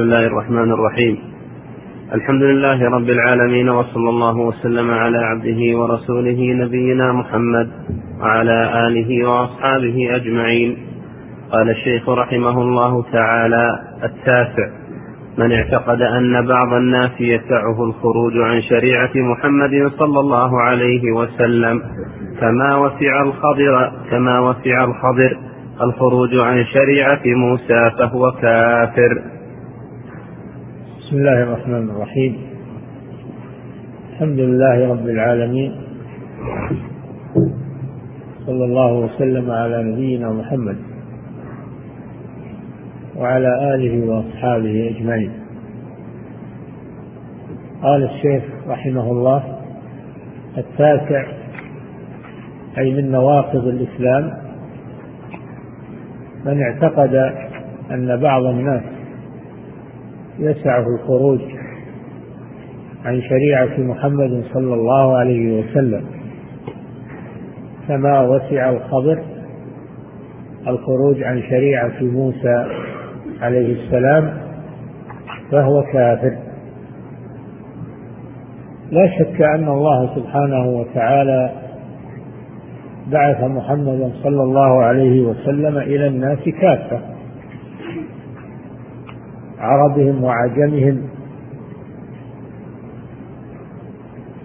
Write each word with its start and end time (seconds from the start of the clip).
بسم 0.00 0.08
الله 0.08 0.26
الرحمن 0.26 0.72
الرحيم. 0.72 1.18
الحمد 2.14 2.42
لله 2.42 2.90
رب 2.90 3.10
العالمين 3.10 3.68
وصلى 3.68 4.08
الله 4.08 4.36
وسلم 4.36 4.90
على 4.90 5.18
عبده 5.18 5.78
ورسوله 5.78 6.52
نبينا 6.52 7.12
محمد 7.12 7.70
وعلى 8.20 8.86
آله 8.86 9.28
وأصحابه 9.28 10.16
أجمعين. 10.16 10.76
قال 11.52 11.70
الشيخ 11.70 12.08
رحمه 12.08 12.62
الله 12.62 13.04
تعالى 13.12 13.64
التاسع 14.04 14.68
من 15.38 15.52
اعتقد 15.52 16.02
أن 16.02 16.46
بعض 16.46 16.72
الناس 16.72 17.20
يسعه 17.20 17.84
الخروج 17.84 18.32
عن 18.36 18.62
شريعة 18.62 19.12
محمد 19.14 19.92
صلى 19.98 20.20
الله 20.20 20.62
عليه 20.62 21.12
وسلم 21.12 21.82
كما 22.40 22.76
وسع 22.76 23.22
الخضر 23.22 23.92
كما 24.10 24.40
وسع 24.40 24.84
الخضر 24.84 25.36
الخروج 25.82 26.36
عن 26.36 26.64
شريعة 26.64 27.22
موسى 27.36 27.90
فهو 27.98 28.32
كافر. 28.42 29.39
بسم 31.10 31.18
الله 31.18 31.42
الرحمن 31.42 31.90
الرحيم. 31.90 32.36
الحمد 34.12 34.38
لله 34.38 34.88
رب 34.88 35.08
العالمين. 35.08 35.72
صلى 38.46 38.64
الله 38.64 38.92
وسلم 38.92 39.50
على 39.50 39.82
نبينا 39.82 40.32
محمد 40.32 40.76
وعلى 43.16 43.74
آله 43.74 44.06
وأصحابه 44.06 44.94
أجمعين. 44.96 45.32
قال 47.82 48.04
الشيخ 48.04 48.44
رحمه 48.68 49.10
الله 49.10 49.42
التاسع 50.58 51.24
أي 52.78 52.94
من 52.94 53.10
نواقض 53.10 53.66
الإسلام 53.66 54.32
من 56.44 56.62
اعتقد 56.62 57.14
أن 57.90 58.20
بعض 58.20 58.44
الناس 58.44 58.99
يسعه 60.40 60.84
الخروج 61.00 61.40
عن 63.04 63.22
شريعة 63.22 63.80
محمد 63.80 64.44
صلى 64.54 64.74
الله 64.74 65.16
عليه 65.16 65.60
وسلم. 65.60 66.04
كما 67.88 68.20
وسع 68.20 68.70
الخبر 68.70 69.22
الخروج 70.66 71.22
عن 71.22 71.42
شريعة 71.42 72.02
موسى 72.02 72.66
عليه 73.40 73.84
السلام 73.84 74.38
فهو 75.50 75.82
كافر. 75.82 76.36
لا 78.90 79.06
شك 79.18 79.42
أن 79.42 79.68
الله 79.68 80.14
سبحانه 80.14 80.68
وتعالى 80.68 81.50
بعث 83.12 83.44
محمدا 83.44 84.12
صلى 84.22 84.42
الله 84.42 84.82
عليه 84.82 85.20
وسلم 85.20 85.78
إلى 85.78 86.06
الناس 86.06 86.38
كافة. 86.60 87.00
عربهم 89.60 90.24
وعجمهم 90.24 91.02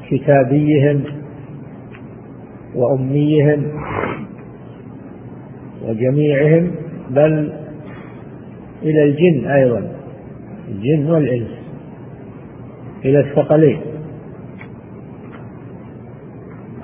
كتابيهم 0.09 1.03
وأميهم 2.75 3.72
وجميعهم 5.83 6.72
بل 7.09 7.53
إلى 8.83 9.03
الجن 9.03 9.47
أيضا 9.47 9.91
الجن 10.67 11.11
والإنس 11.11 11.52
إلى 13.05 13.19
الثقلين. 13.19 13.81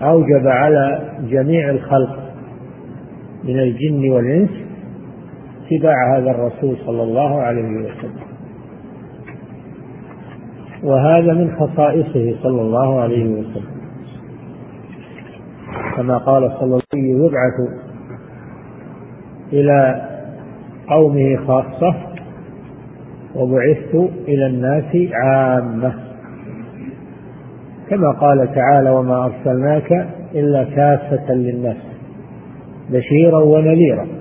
أوجب 0.01 0.47
على 0.47 1.11
جميع 1.29 1.69
الخلق 1.69 2.33
من 3.43 3.59
الجن 3.59 4.11
والإنس 4.11 4.60
اتباع 5.71 6.17
هذا 6.17 6.31
الرسول 6.31 6.77
صلى 6.85 7.03
الله 7.03 7.41
عليه 7.41 7.63
وسلم. 7.63 8.19
وهذا 10.83 11.33
من 11.33 11.55
خصائصه 11.55 12.35
صلى 12.43 12.61
الله 12.61 13.01
عليه 13.01 13.25
وسلم. 13.25 13.71
كما 15.95 16.17
قال 16.17 16.51
صلى 16.51 16.63
الله 16.63 16.81
عليه 16.93 17.13
وسلم 17.13 17.25
يبعث 17.25 17.81
إلى 19.53 20.07
قومه 20.87 21.45
خاصة 21.47 21.95
وبعثت 23.35 23.95
إلى 24.27 24.47
الناس 24.47 25.11
عامة. 25.13 25.93
كما 27.89 28.11
قال 28.11 28.55
تعالى 28.55 28.89
وما 28.89 29.25
أرسلناك 29.25 30.07
إلا 30.35 30.63
كافة 30.63 31.33
للناس 31.33 31.77
بشيرا 32.89 33.39
ونذيرا. 33.43 34.20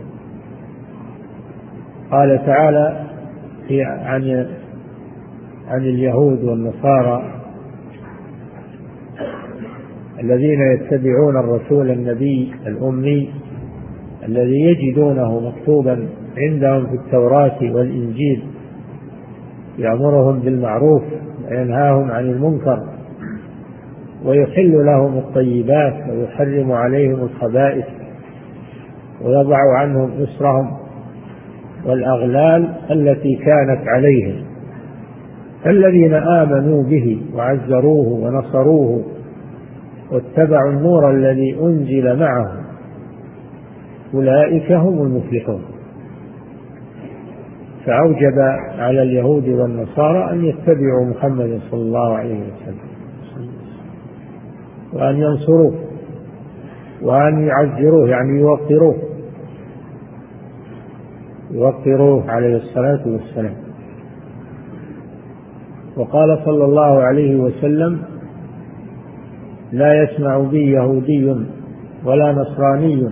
قال 2.11 2.45
تعالى 2.45 3.07
في 3.67 3.83
عن 3.83 4.47
عن 5.67 5.81
اليهود 5.81 6.43
والنصارى 6.43 7.41
الذين 10.19 10.61
يتبعون 10.61 11.37
الرسول 11.37 11.91
النبي 11.91 12.53
الأمي 12.67 13.29
الذي 14.27 14.61
يجدونه 14.61 15.39
مكتوبا 15.39 16.07
عندهم 16.37 16.87
في 16.87 16.93
التوراة 16.93 17.57
والإنجيل 17.61 18.43
يأمرهم 19.77 20.39
بالمعروف 20.39 21.03
وينهاهم 21.49 22.11
عن 22.11 22.29
المنكر 22.29 22.87
ويحل 24.25 24.85
لهم 24.85 25.17
الطيبات 25.17 25.93
ويحرم 26.09 26.71
عليهم 26.71 27.19
الخبائث 27.23 27.85
ويضع 29.21 29.77
عنهم 29.77 30.11
إصرهم 30.23 30.80
والأغلال 31.85 32.69
التي 32.91 33.35
كانت 33.35 33.87
عليهم. 33.87 34.45
الذين 35.65 36.13
آمنوا 36.13 36.83
به 36.83 37.21
وعزروه 37.35 38.07
ونصروه 38.07 39.03
واتبعوا 40.11 40.71
النور 40.71 41.11
الذي 41.11 41.57
أنزل 41.61 42.19
معه 42.19 42.51
أولئك 44.13 44.71
هم 44.71 45.01
المفلحون. 45.01 45.61
فأوجب 47.85 48.39
على 48.79 49.03
اليهود 49.03 49.47
والنصارى 49.47 50.31
أن 50.31 50.45
يتبعوا 50.45 51.05
محمد 51.05 51.59
صلى 51.71 51.81
الله 51.81 52.17
عليه 52.17 52.39
وسلم 52.39 52.91
وأن 54.93 55.15
ينصروه 55.15 55.73
وأن 57.01 57.47
يعزروه 57.47 58.09
يعني 58.09 58.39
يوقروه. 58.39 59.10
يوقروه 61.51 62.31
عليه 62.31 62.55
الصلاة 62.55 63.01
والسلام. 63.05 63.53
وقال 65.97 66.39
صلى 66.45 66.65
الله 66.65 67.03
عليه 67.03 67.35
وسلم 67.35 68.01
لا 69.71 69.87
يسمع 70.03 70.39
بي 70.39 70.71
يهودي 70.71 71.35
ولا 72.05 72.31
نصراني 72.31 73.09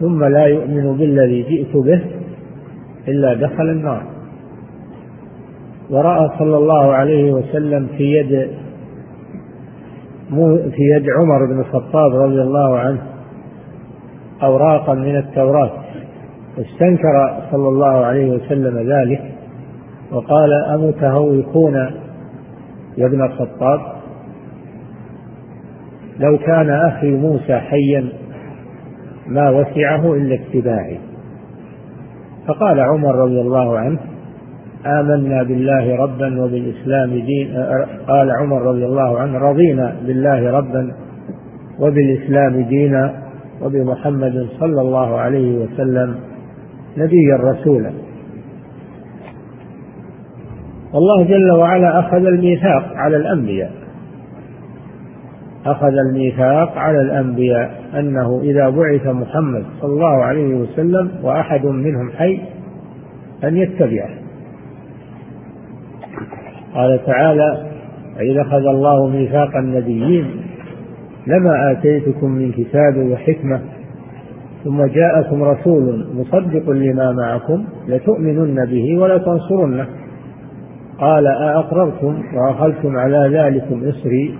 ثم 0.00 0.24
لا 0.24 0.44
يؤمن 0.46 0.96
بالذي 0.96 1.42
جئت 1.42 1.76
به 1.76 2.00
إلا 3.08 3.34
دخل 3.34 3.70
النار. 3.70 4.02
ورأى 5.90 6.30
صلى 6.38 6.56
الله 6.56 6.92
عليه 6.92 7.32
وسلم 7.32 7.86
في 7.86 8.04
يد 8.04 8.50
في 10.70 10.82
يد 10.96 11.06
عمر 11.22 11.46
بن 11.46 11.60
الخطاب 11.60 12.14
رضي 12.14 12.42
الله 12.42 12.78
عنه 12.78 13.02
أوراقا 14.42 14.94
من 14.94 15.16
التوراة. 15.16 15.72
استنكر 16.58 17.42
صلى 17.50 17.68
الله 17.68 18.04
عليه 18.04 18.30
وسلم 18.30 18.78
ذلك 18.78 19.22
وقال 20.12 20.52
أمتهوكون 20.74 21.74
يا 22.98 23.06
ابن 23.06 23.22
الخطاب 23.22 23.80
لو 26.18 26.38
كان 26.38 26.70
أخي 26.70 27.10
موسى 27.10 27.58
حيا 27.58 28.08
ما 29.26 29.50
وسعه 29.50 30.14
إلا 30.14 30.34
اتباعي. 30.34 30.98
فقال 32.48 32.80
عمر 32.80 33.14
رضي 33.14 33.40
الله 33.40 33.78
عنه 33.78 33.98
آمنا 34.86 35.42
بالله 35.42 35.96
ربا 35.96 36.42
وبالإسلام 36.42 37.10
دين 37.10 37.56
قال 38.08 38.30
عمر 38.30 38.62
رضي 38.62 38.84
الله 38.84 39.18
عنه 39.18 39.38
رضينا 39.38 39.96
بالله 40.06 40.50
ربا 40.50 40.92
وبالإسلام 41.78 42.62
دينا 42.62 43.14
وبمحمد 43.62 44.46
صلى 44.60 44.80
الله 44.80 45.20
عليه 45.20 45.58
وسلم 45.58 46.14
نبيا 46.96 47.36
رسولا 47.36 47.90
والله 50.94 51.24
جل 51.24 51.50
وعلا 51.50 51.98
أخذ 52.00 52.26
الميثاق 52.26 52.92
على 52.94 53.16
الأنبياء. 53.16 53.72
أخذ 55.66 55.92
الميثاق 56.06 56.78
على 56.78 57.00
الأنبياء 57.00 57.82
أنه 57.98 58.40
إذا 58.42 58.68
بعث 58.68 59.06
محمد 59.06 59.64
صلى 59.80 59.92
الله 59.92 60.24
عليه 60.24 60.54
وسلم 60.54 61.10
وأحد 61.22 61.66
منهم 61.66 62.10
حي 62.10 62.40
أن 63.44 63.56
يتبعه. 63.56 64.10
قال 66.74 67.06
تعالى 67.06 67.66
وإذا 68.16 68.42
أخذ 68.42 68.66
الله 68.66 69.08
ميثاق 69.08 69.56
النبيين 69.56 70.30
لما 71.26 71.72
آتيتكم 71.72 72.30
من 72.30 72.52
كتاب 72.52 72.96
وحكمة 72.96 73.60
ثم 74.64 74.84
جاءكم 74.84 75.42
رسول 75.42 76.06
مصدق 76.14 76.70
لما 76.70 77.12
معكم 77.12 77.64
لتؤمنن 77.88 78.64
به 78.64 78.98
ولا 78.98 79.18
تنصرنه 79.18 79.86
قال 80.98 81.26
أأقررتم 81.26 82.22
وأخذتم 82.34 82.96
على 82.96 83.38
ذلكم 83.38 83.88
إصري؟ 83.88 84.34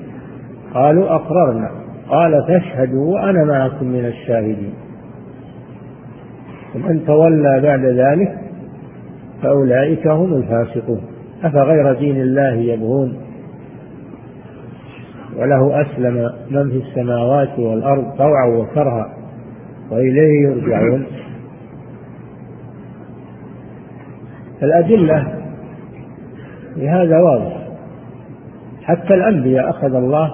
قالوا 0.74 1.14
أقررنا. 1.14 1.70
قال 2.08 2.44
فاشهدوا 2.48 3.14
وأنا 3.14 3.44
معكم 3.44 3.86
من 3.86 4.04
الشاهدين. 4.04 4.74
ومن 6.74 7.06
تولى 7.06 7.60
بعد 7.60 7.84
ذلك 7.84 8.38
فأولئك 9.42 10.06
هم 10.06 10.34
الفاسقون. 10.34 11.00
أفغير 11.44 11.92
دين 11.92 12.20
الله 12.20 12.54
يبغون؟ 12.54 13.16
وله 15.36 15.80
أسلم 15.80 16.30
من 16.50 16.70
في 16.70 16.76
السماوات 16.76 17.58
والأرض 17.58 18.04
طوعا 18.18 18.46
وكرها. 18.46 19.21
وإليه 19.90 20.48
يرجعون. 20.48 21.06
الأدلة 24.62 25.42
لهذا 26.76 27.18
واضح. 27.18 27.68
حتى 28.82 29.16
الأنبياء 29.16 29.70
أخذ 29.70 29.94
الله 29.94 30.30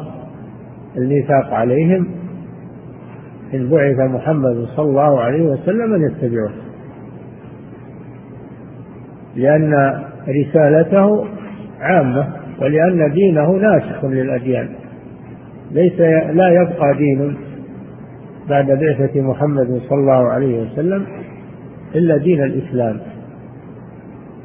الميثاق 0.96 1.54
عليهم 1.54 2.08
إن 3.54 3.68
بعث 3.68 4.10
محمد 4.10 4.66
صلى 4.76 4.86
الله 4.90 5.20
عليه 5.20 5.42
وسلم 5.42 5.94
أن 5.94 6.02
يتبعوه. 6.02 6.52
لأن 9.36 10.02
رسالته 10.28 11.26
عامة 11.80 12.28
ولأن 12.60 13.12
دينه 13.12 13.52
ناسخ 13.52 14.04
للأديان. 14.04 14.68
ليس 15.70 16.00
لا 16.30 16.48
يبقى 16.48 16.94
دين 16.98 17.36
بعد 18.48 18.66
بعثة 18.66 19.20
محمد 19.20 19.80
صلى 19.88 19.98
الله 19.98 20.28
عليه 20.28 20.62
وسلم 20.62 21.06
إلا 21.94 22.16
دين 22.16 22.42
الإسلام 22.42 23.00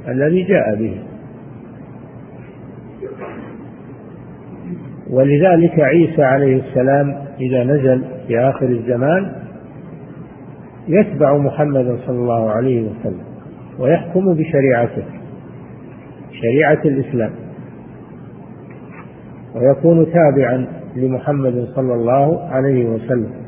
الذي 0.08 0.44
جاء 0.44 0.76
به. 0.76 1.02
ولذلك 5.10 5.80
عيسى 5.80 6.24
عليه 6.24 6.62
السلام 6.62 7.16
إذا 7.42 7.64
نزل 7.64 8.04
في 8.28 8.40
آخر 8.40 8.66
الزمان 8.66 9.32
يتبع 10.88 11.38
محمدا 11.38 11.98
صلى 12.06 12.16
الله 12.16 12.50
عليه 12.50 12.90
وسلم 12.90 13.24
ويحكم 13.80 14.34
بشريعته 14.34 15.04
شريعة 16.32 16.82
الإسلام 16.86 17.32
ويكون 19.56 20.06
تابعا 20.14 20.68
لمحمد 20.96 21.68
صلى 21.76 21.94
الله 21.94 22.50
عليه 22.50 22.86
وسلم. 22.86 23.43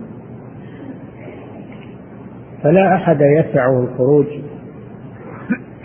فلا 2.65 2.95
أحد 2.95 3.21
يسعه 3.21 3.79
الخروج 3.83 4.25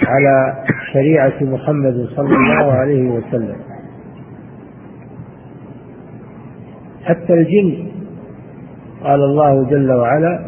على 0.06 0.64
شريعة 0.92 1.34
محمد 1.42 2.06
صلى 2.16 2.36
الله 2.36 2.72
عليه 2.72 3.10
وسلم. 3.10 3.56
حتى 7.04 7.34
الجن 7.34 7.86
قال 9.04 9.20
الله 9.20 9.64
جل 9.64 9.92
وعلا 9.92 10.40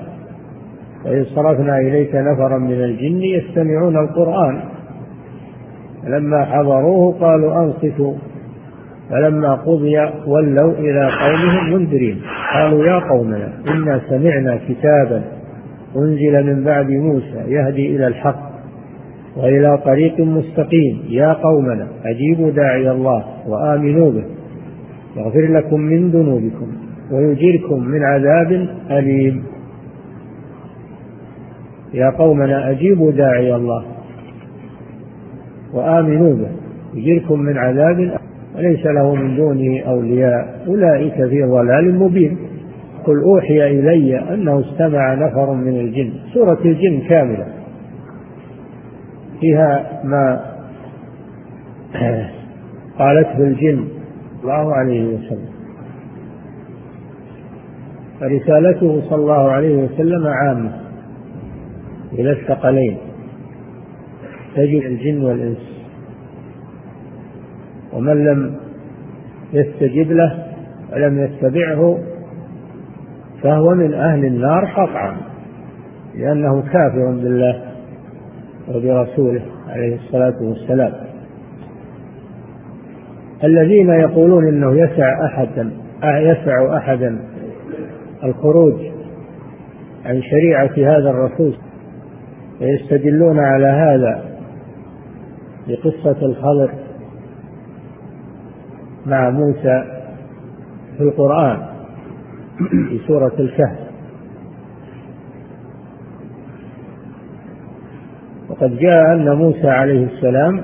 وإذ 1.04 1.24
صرفنا 1.24 1.78
إليك 1.78 2.14
نفرا 2.14 2.58
من 2.58 2.84
الجن 2.84 3.22
يستمعون 3.22 3.96
القرآن. 3.96 4.62
فلما 6.02 6.44
حضروه 6.44 7.18
قالوا 7.20 7.64
أنصتوا. 7.64 8.14
فلما 9.10 9.54
قضي 9.54 9.98
ولوا 10.26 10.72
إلى 10.72 11.10
قومهم 11.26 11.72
منذرين. 11.72 12.22
قالوا 12.54 12.84
يا 12.84 12.98
قومنا 12.98 13.52
إنا 13.68 14.00
سمعنا 14.08 14.60
كتابا 14.68 15.41
أنزل 15.96 16.46
من 16.46 16.64
بعد 16.64 16.90
موسى 16.90 17.44
يهدي 17.46 17.96
إلى 17.96 18.06
الحق 18.06 18.52
وإلى 19.36 19.78
طريق 19.84 20.20
مستقيم. 20.20 21.02
يا 21.08 21.32
قومنا 21.32 21.88
أجيبوا 22.04 22.50
داعي 22.50 22.90
الله 22.90 23.24
وآمنوا 23.48 24.10
به. 24.10 24.24
يغفر 25.16 25.40
لكم 25.40 25.80
من 25.80 26.10
ذنوبكم 26.10 26.66
ويجيركم 27.12 27.84
من 27.84 28.02
عذاب 28.02 28.68
أليم. 28.90 29.44
يا 31.94 32.10
قومنا 32.10 32.70
أجيبوا 32.70 33.12
داعي 33.12 33.54
الله 33.54 33.84
وآمنوا 35.74 36.34
به. 36.34 36.50
يجيركم 36.94 37.40
من 37.40 37.58
عذاب 37.58 38.18
وليس 38.56 38.86
له 38.86 39.14
من 39.14 39.36
دونه 39.36 39.80
أولياء. 39.86 40.64
أولئك 40.68 41.28
في 41.28 41.42
ضلال 41.42 41.94
مبين. 41.98 42.36
قل 43.06 43.22
أوحي 43.22 43.70
إلي 43.70 44.34
أنه 44.34 44.60
استمع 44.60 45.14
نفر 45.14 45.54
من 45.54 45.80
الجن. 45.80 46.12
سورة 46.34 46.60
الجن 46.64 47.00
كاملة. 47.08 47.46
فيها 49.40 50.00
ما 50.04 50.52
قالته 52.98 53.38
الجن 53.38 53.88
الله 54.42 54.74
عليه 54.74 55.04
وسلم. 55.04 55.52
فرسالته 58.20 59.02
صلى 59.10 59.18
الله 59.18 59.50
عليه 59.50 59.76
وسلم 59.76 60.26
عامة 60.26 60.80
إلى 62.12 62.30
الثقلين. 62.32 62.98
تجد 64.56 64.82
الجن 64.82 65.24
والإنس. 65.24 65.72
ومن 67.92 68.24
لم 68.24 68.56
يستجب 69.52 70.12
له 70.12 70.46
ولم 70.92 71.18
يتبعه 71.18 71.98
فهو 73.42 73.74
من 73.74 73.94
أهل 73.94 74.24
النار 74.24 74.64
قطعا 74.64 75.16
لأنه 76.14 76.62
كافر 76.62 77.10
بالله 77.10 77.62
وبرسوله 78.68 79.42
عليه 79.68 79.96
الصلاة 79.96 80.42
والسلام. 80.42 80.92
الذين 83.44 83.88
يقولون 83.88 84.48
إنه 84.48 84.74
يسع 84.74 85.26
احدا 85.26 85.70
يسع 86.04 86.76
احدا 86.76 87.18
الخروج 88.24 88.74
عن 90.04 90.22
شريعة 90.22 90.96
هذا 90.96 91.10
الرسول 91.10 91.54
ويستدلون 92.60 93.38
على 93.38 93.66
هذا 93.66 94.24
بقصة 95.68 96.26
الخضر 96.26 96.70
مع 99.06 99.30
موسى 99.30 99.84
في 100.96 101.02
القرآن. 101.02 101.71
في 102.68 103.00
سورة 103.06 103.32
الكهف. 103.38 103.78
وقد 108.48 108.78
جاء 108.78 109.12
أن 109.12 109.36
موسى 109.36 109.68
عليه 109.68 110.04
السلام 110.06 110.60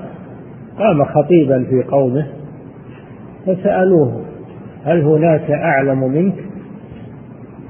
قام 0.77 1.03
خطيبا 1.05 1.63
في 1.63 1.83
قومه 1.83 2.27
فسألوه 3.45 4.21
هل 4.85 5.01
هناك 5.01 5.51
أعلم 5.51 6.11
منك 6.11 6.35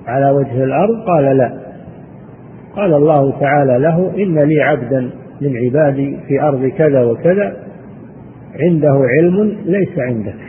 على 0.08 0.32
وجه 0.32 0.64
الأرض؟ 0.64 1.04
قال 1.08 1.38
لا. 1.38 1.60
قال 2.76 2.94
الله 2.94 3.40
تعالى 3.40 3.80
له 3.80 4.12
إن 4.18 4.40
لي 4.40 4.62
عبدا 4.62 5.10
من 5.42 5.58
عبادي 5.58 6.18
في 6.28 6.42
أرض 6.42 6.66
كذا 6.66 7.04
وكذا 7.04 7.54
عنده 8.60 9.06
علم 9.20 9.58
ليس 9.66 10.00
عندك. 10.00 10.49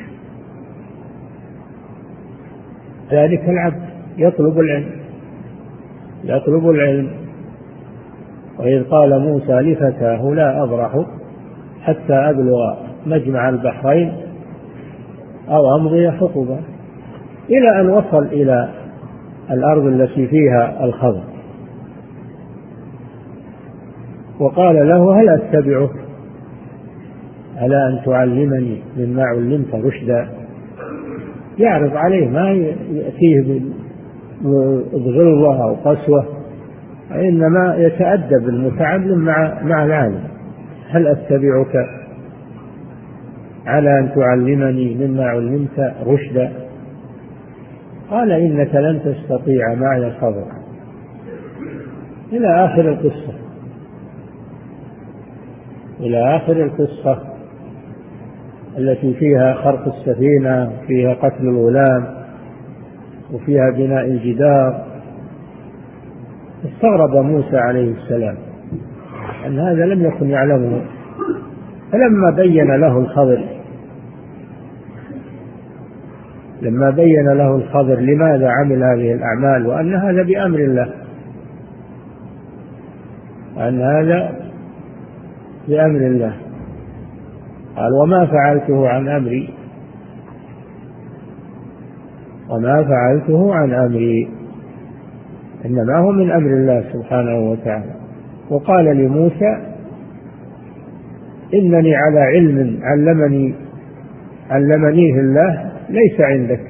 ذلك 3.12 3.48
العبد. 3.48 3.82
يطلب 4.16 4.60
العلم. 4.60 4.90
يطلب 6.24 6.70
العلم. 6.70 7.10
وإذ 8.58 8.84
قال 8.84 9.20
موسى 9.20 9.52
لفتاه 9.52 10.34
لا 10.34 10.62
أبرح 10.62 11.04
حتى 11.82 12.14
أبلغ 12.14 12.74
مجمع 13.06 13.48
البحرين 13.48 14.12
أو 15.48 15.76
أمضي 15.76 16.10
حقبا 16.10 16.60
إلى 17.50 17.80
أن 17.80 17.90
وصل 17.90 18.26
إلى 18.26 18.68
الأرض 19.50 19.86
التي 19.86 20.26
فيها 20.26 20.84
الخضر. 20.84 21.22
وقال 24.40 24.88
له 24.88 25.20
هل 25.20 25.28
أتبعك؟ 25.28 25.90
على 27.56 27.88
أن 27.88 28.00
تعلمني 28.04 28.82
مما 28.96 29.24
علمت 29.24 29.74
رشدا؟ 29.74 30.39
يعرض 31.60 31.96
عليه 31.96 32.28
ما 32.28 32.50
يأتيه 32.90 33.60
بغلظة 34.92 35.64
أو 35.64 35.74
قسوة 35.74 36.26
وإنما 37.10 37.76
يتأدب 37.78 38.48
المتعلم 38.48 39.18
مع 39.18 39.62
مع 39.62 39.84
العالم. 39.84 40.20
هل 40.90 41.06
أتبعك 41.06 41.86
على 43.66 43.98
أن 43.98 44.10
تعلمني 44.14 44.94
مما 44.94 45.24
علمت 45.24 45.92
رشدا؟ 46.06 46.52
قال 48.10 48.32
إنك 48.32 48.74
لن 48.74 49.00
تستطيع 49.04 49.74
معي 49.74 50.12
صبرا 50.20 50.60
إلى 52.32 52.64
آخر 52.64 52.88
القصة. 52.88 53.34
إلى 56.00 56.36
آخر 56.36 56.52
القصة. 56.52 57.29
التي 58.80 59.14
فيها 59.14 59.54
خرق 59.54 59.94
السفينة 59.94 60.72
فيها 60.86 61.14
قتل 61.14 61.48
الغلام 61.48 62.06
وفيها 63.32 63.70
بناء 63.70 64.06
الجدار. 64.06 64.84
استغرب 66.64 67.24
موسى 67.24 67.56
عليه 67.56 67.92
السلام 67.92 68.36
أن 69.46 69.58
هذا 69.58 69.86
لم 69.86 70.04
يكن 70.04 70.30
يعلمه. 70.30 70.82
فلما 71.92 72.30
بين 72.30 72.70
له 72.76 72.98
الخضر 72.98 73.44
لما 76.62 76.90
بين 76.90 77.28
له 77.28 77.56
الخضر 77.56 78.00
لماذا 78.00 78.48
عمل 78.48 78.82
هذه 78.82 79.12
الأعمال 79.12 79.66
وأن 79.66 79.94
هذا 79.94 80.22
بأمر 80.22 80.58
الله 80.58 80.88
أن 83.56 83.80
هذا 83.80 84.32
بأمر 85.68 86.00
الله. 86.00 86.49
قال 87.76 87.92
وما 88.02 88.26
فعلته 88.26 88.88
عن 88.88 89.08
أمري. 89.08 89.54
وما 92.50 92.82
فعلته 92.82 93.54
عن 93.54 93.72
أمري. 93.72 94.28
إنما 95.64 95.98
هو 95.98 96.12
من 96.12 96.30
أمر 96.30 96.50
الله 96.50 96.84
سبحانه 96.92 97.50
وتعالى. 97.50 97.94
وقال 98.50 98.84
لموسى 98.84 99.56
إنني 101.54 101.96
على 101.96 102.20
علم 102.20 102.78
علمني 102.82 103.54
علمنيه 104.50 105.20
الله 105.20 105.72
ليس 105.88 106.20
عندك. 106.20 106.60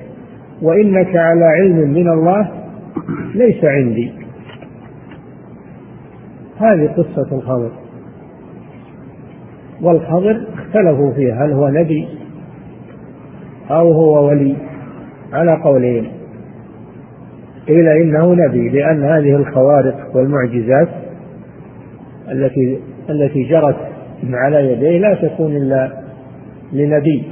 وإنك 0.62 1.16
على 1.16 1.45
علم 1.45 1.90
من 1.90 2.09
الله 2.09 2.50
ليس 3.35 3.64
عندي. 3.64 4.12
هذه 6.59 6.87
قصة 6.87 7.37
الخضر 7.37 7.71
والخضر 9.82 10.46
اختلفوا 10.54 11.12
فيها 11.12 11.44
هل 11.44 11.52
هو 11.52 11.68
نبي 11.68 12.08
أو 13.70 13.92
هو 13.92 14.28
ولي؟ 14.28 14.56
على 15.32 15.62
قولين. 15.64 16.12
قيل 17.68 17.88
إنه 18.04 18.34
نبي 18.34 18.68
لأن 18.68 19.02
هذه 19.02 19.37
الخوارق 19.37 20.16
والمعجزات 20.16 20.88
التي 22.30 22.78
التي 23.10 23.42
جرت 23.42 23.76
على 24.32 24.72
يديه 24.72 24.99
لا 24.99 25.14
تكون 25.14 25.56
إلا 25.56 25.92
لنبي. 26.72 27.25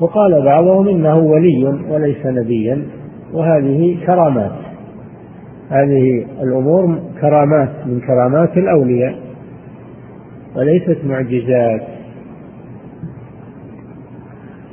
وقال 0.00 0.44
بعضهم 0.44 0.88
إنه 0.88 1.14
ولي 1.14 1.78
وليس 1.90 2.26
نبيا 2.26 2.82
وهذه 3.32 3.96
كرامات. 4.06 4.52
هذه 5.70 6.26
الأمور 6.42 6.98
كرامات 7.20 7.70
من 7.86 8.00
كرامات 8.00 8.56
الأولياء. 8.56 9.29
وليست 10.56 11.04
معجزات. 11.04 11.82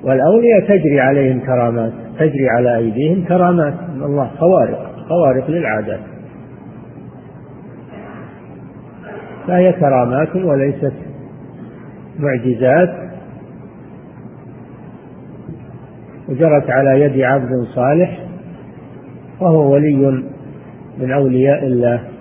والأولياء 0.03 0.59
تجري 0.59 0.99
عليهم 0.99 1.39
كرامات 1.39 1.93
تجري 2.19 2.49
على 2.49 2.77
أيديهم 2.77 3.25
كرامات. 3.25 3.73
من 3.95 4.03
الله 4.03 4.27
خوارق 4.27 4.91
خوارق 5.09 5.49
للعادات 5.49 5.99
فهي 9.47 9.73
كرامات 9.73 10.35
وليست 10.35 10.93
معجزات. 12.19 12.89
وجرت 16.29 16.69
على 16.69 17.01
يد 17.01 17.19
عبد 17.21 17.49
صالح 17.75 18.19
وهو 19.41 19.73
ولي 19.73 20.23
من 20.97 21.11
أولياء 21.11 21.65
الله. 21.65 22.16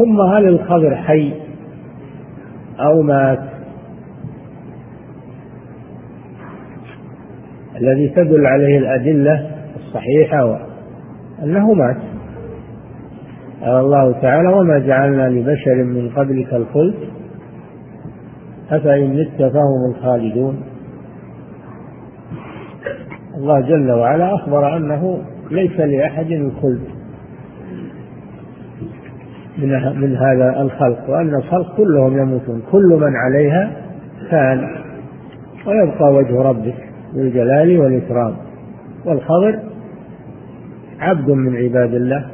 ثم 0.00 0.20
هل 0.20 0.48
الخضر 0.48 0.96
حي 0.96 1.32
أو 2.80 3.02
مات؟ 3.02 3.38
الذي 7.76 8.08
تدل 8.08 8.46
عليه 8.46 8.78
الأدلة 8.78 9.50
الصحيحة 9.76 10.58
أنه 11.42 11.72
مات. 11.72 11.96
قال 13.62 13.80
الله 13.80 14.12
تعالى 14.12 14.48
وما 14.48 14.78
جعلنا 14.78 15.28
لبشر 15.28 15.84
من 15.84 16.10
قبلك 16.16 16.54
الخلد 16.54 16.94
أفإن 18.70 19.20
مت 19.20 19.52
فهم 19.52 19.90
الخالدون. 19.90 20.62
الله 23.36 23.60
جل 23.60 23.90
وعلا 23.90 24.34
أخبر 24.34 24.76
أنه 24.76 25.22
ليس 25.50 25.80
لأحد 25.80 26.30
الخلد. 26.30 26.99
من 29.60 30.00
من 30.00 30.16
هذا 30.16 30.62
الخلق 30.62 31.10
وأن 31.10 31.34
الخلق 31.34 31.76
كلهم 31.76 32.18
يموتون 32.18 32.62
كل 32.72 32.98
من 33.00 33.16
عليها 33.16 33.70
فان 34.30 34.68
ويبقى 35.66 36.12
وجه 36.12 36.42
ربك 36.42 36.74
ذو 37.14 37.22
الجلال 37.22 37.78
والإكرام. 37.78 38.34
والخضر 39.04 39.58
عبد 41.00 41.30
من 41.30 41.56
عباد 41.56 41.94
الله 41.94 42.26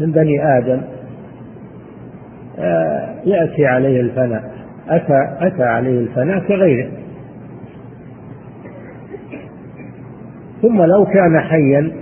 من 0.00 0.12
بني 0.12 0.58
آدم. 0.58 0.80
آه، 2.58 3.14
يأتي 3.24 3.66
عليه 3.66 4.00
الفناء. 4.00 4.50
أتى 4.88 5.46
أتى 5.46 5.62
عليه 5.62 6.00
الفناء 6.00 6.38
كغيره. 6.38 6.88
ثم 10.62 10.82
لو 10.82 11.04
كان 11.04 11.40
حيا 11.40 11.92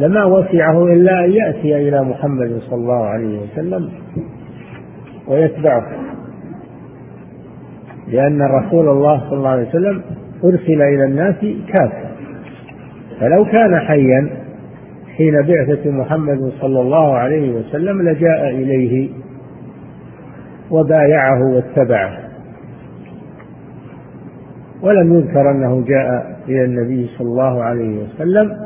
لما 0.00 0.24
وسعه 0.24 0.84
إلا 0.84 1.24
أن 1.24 1.30
يأتي 1.32 1.88
إلى 1.88 2.02
محمد 2.02 2.60
صلى 2.60 2.74
الله 2.74 3.06
عليه 3.06 3.38
وسلم 3.38 3.90
ويتبعه. 5.28 5.86
لأن 8.08 8.42
رسول 8.42 8.88
الله 8.88 9.20
صلى 9.20 9.38
الله 9.38 9.48
عليه 9.48 9.68
وسلم 9.68 10.02
أرسل 10.44 10.82
إلى 10.82 11.04
الناس 11.04 11.34
كافة. 11.40 12.10
فلو 13.20 13.44
كان 13.44 13.78
حيا 13.78 14.30
حين 15.16 15.42
بعثة 15.42 15.90
محمد 15.90 16.52
صلى 16.60 16.80
الله 16.80 17.16
عليه 17.16 17.52
وسلم 17.52 18.02
لجاء 18.02 18.48
إليه 18.48 19.08
وبايعه 20.70 21.54
واتبعه. 21.54 22.18
ولم 24.82 25.14
يذكر 25.14 25.50
أنه 25.50 25.84
جاء 25.84 26.36
إلى 26.48 26.64
النبي 26.64 27.10
صلى 27.18 27.28
الله 27.28 27.62
عليه 27.64 28.04
وسلم 28.04 28.56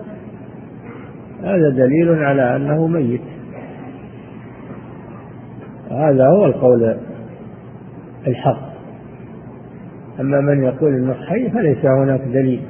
هذا 1.45 1.71
دليل 1.71 2.25
على 2.25 2.57
أنه 2.57 2.87
ميت. 2.87 3.21
هذا 5.91 6.27
هو 6.27 6.45
القول 6.45 6.97
الحق. 8.27 8.75
أما 10.21 10.41
من 10.41 10.63
يقول 10.63 10.95
أنه 10.95 11.15
حي 11.15 11.51
فليس 11.51 11.85
هناك 11.85 12.21
دليل. 12.21 12.63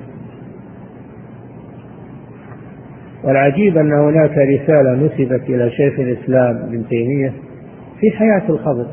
والعجيب 3.24 3.78
أن 3.78 3.92
هناك 3.92 4.30
رسالة 4.30 4.94
نسبت 4.94 5.42
إلى 5.48 5.70
شيخ 5.70 6.00
الإسلام 6.00 6.56
ابن 6.56 6.88
تيمية 6.88 7.32
في 8.00 8.10
حياة 8.10 8.48
الخضر 8.48 8.86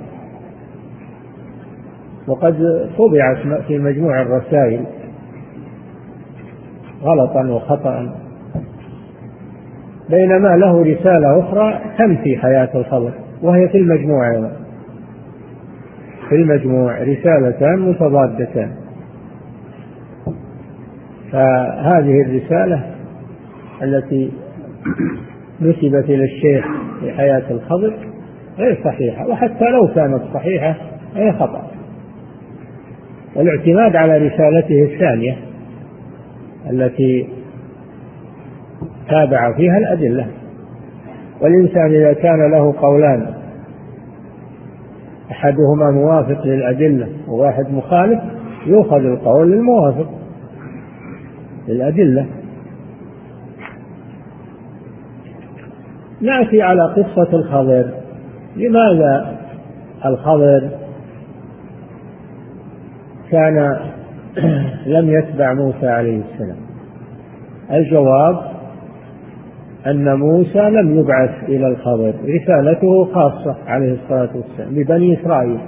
وقد 2.27 2.55
طبعت 2.97 3.63
في 3.67 3.79
مجموع 3.79 4.21
الرسائل 4.21 4.85
غلطا 7.01 7.47
وخطأ 7.50 8.20
بينما 10.11 10.47
له 10.57 10.81
رسالة 10.83 11.39
أخرى 11.39 11.79
تنفي 11.97 12.37
حياة 12.37 12.69
الخبر 12.75 13.11
وهي 13.41 13.67
في 13.69 13.77
المجموع 13.77 14.31
أيضا. 14.35 14.51
في 16.29 16.35
المجموع 16.35 17.01
رسالتان 17.01 17.79
متضادتان. 17.79 18.71
فهذه 21.31 22.21
الرسالة 22.21 22.83
التي 23.83 24.31
نسبت 25.61 26.09
إلى 26.09 26.23
الشيخ 26.23 26.65
في 27.01 27.11
حياة 27.11 27.43
الخضر 27.51 27.93
غير 28.57 28.79
صحيحة 28.83 29.27
وحتى 29.27 29.65
لو 29.65 29.87
كانت 29.95 30.21
صحيحة 30.33 30.75
هي 31.15 31.33
خطأ. 31.33 31.71
والاعتماد 33.35 33.95
على 33.95 34.17
رسالته 34.27 34.83
الثانية 34.93 35.37
التي 36.69 37.27
تابع 39.11 39.53
فيها 39.57 39.75
الأدلة. 39.75 40.27
والإنسان 41.41 41.93
إذا 41.93 42.13
كان 42.13 42.51
له 42.51 42.73
قولان 42.81 43.33
أحدهما 45.31 45.91
موافق 45.91 46.45
للأدلة 46.45 47.07
وواحد 47.27 47.65
مخالف 47.71 48.19
يؤخذ 48.65 49.05
القول 49.05 49.53
الموافق 49.53 50.09
بالأدلة 51.67 52.25
نأتي 56.21 56.61
على 56.61 56.83
قصة 56.83 57.33
الخضر. 57.33 57.91
لماذا 58.55 59.37
الخضر 60.05 60.69
كان 63.31 63.77
لم 64.95 65.09
يتبع 65.09 65.53
موسى 65.53 65.87
عليه 65.87 66.21
السلام؟ 66.33 66.57
الجواب 67.71 68.50
أن 69.88 70.19
موسى 70.19 70.69
لم 70.69 71.00
يبعث 71.00 71.43
إلى 71.50 71.67
الخضر 71.67 72.13
رسالته 72.25 73.05
خاصة 73.05 73.55
عليه 73.67 73.93
الصلاة 73.93 74.29
والسلام 74.35 74.79
لبني 74.79 75.21
إسرائيل. 75.21 75.59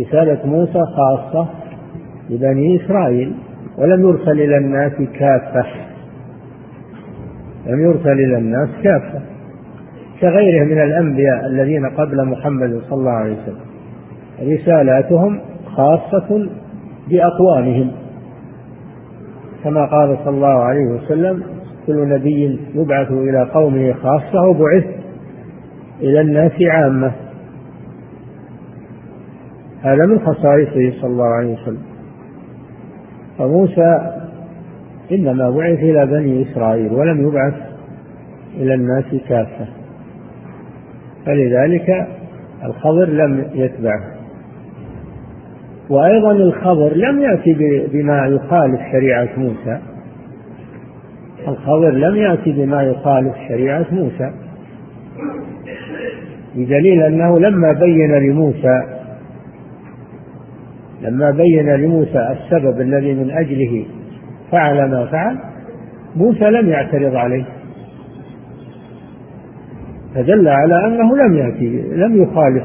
رسالة 0.00 0.46
موسى 0.46 0.82
خاصة 0.96 1.48
لبني 2.30 2.84
إسرائيل. 2.84 3.32
ولم 3.78 4.08
يرسل 4.08 4.40
إلى 4.40 4.56
الناس 4.56 4.92
كافة. 4.92 5.64
لم 7.66 7.80
يرسل 7.80 8.12
إلى 8.12 8.38
الناس 8.38 8.68
كافة. 8.82 9.20
كغيره 10.20 10.64
من 10.64 10.82
الأنبياء 10.82 11.46
الذين 11.46 11.86
قبل 11.86 12.24
محمد 12.24 12.80
صلى 12.88 12.98
الله 12.98 13.10
عليه 13.10 13.36
وسلم. 13.42 13.70
رسالاتهم 14.52 15.40
خاصة 15.66 16.48
بأقوامهم. 17.08 17.90
كما 19.64 19.84
قال 19.84 20.18
صلى 20.24 20.34
الله 20.34 20.62
عليه 20.62 20.84
وسلم 20.84 21.42
كل 21.86 22.08
نبي 22.08 22.60
يبعث 22.74 23.10
إلى 23.10 23.50
قومه 23.54 23.92
خاصة 23.92 24.48
وبعث 24.48 24.84
إلى 26.00 26.20
الناس 26.20 26.52
عامة. 26.62 27.12
هذا 29.82 30.06
من 30.06 30.18
خصائصه 30.18 31.00
صلى 31.00 31.10
الله 31.10 31.28
عليه 31.28 31.54
وسلم. 31.54 31.82
فموسى 33.38 34.12
إنما 35.12 35.50
بعث 35.50 35.78
إلى 35.78 36.06
بني 36.06 36.42
إسرائيل 36.42 36.92
ولم 36.92 37.28
يبعث 37.28 37.54
إلى 38.56 38.74
الناس 38.74 39.04
كافة. 39.28 39.66
فلذلك 41.26 42.08
الخضر 42.64 43.08
لم 43.08 43.44
يتبعه. 43.54 44.04
وأيضا 45.90 46.32
الخضر 46.32 46.92
لم 46.94 47.20
يأتي 47.20 47.52
بما 47.92 48.26
يخالف 48.26 48.80
شريعة 48.92 49.28
موسى. 49.36 49.78
الخضر 51.50 51.90
لم 51.90 52.16
يأتي 52.16 52.52
بما 52.52 52.82
يخالف 52.82 53.34
شريعة 53.48 53.86
موسى. 53.90 54.30
بدليل 56.54 57.02
أنه 57.02 57.34
لما 57.40 57.68
بين 57.80 58.12
لموسى 58.12 58.82
لما 61.02 61.30
بين 61.30 61.74
لموسى 61.74 62.18
السبب 62.18 62.80
الذي 62.80 63.14
من 63.14 63.30
أجله 63.30 63.84
فعل 64.52 64.90
ما 64.90 65.06
فعل 65.06 65.38
موسى 66.16 66.44
لم 66.44 66.68
يعترض 66.68 67.14
عليه. 67.14 67.44
فدل 70.14 70.48
على 70.48 70.86
أنه 70.86 71.16
لم 71.16 71.36
يأتي 71.36 71.68
لم 71.96 72.22
يخالف 72.22 72.64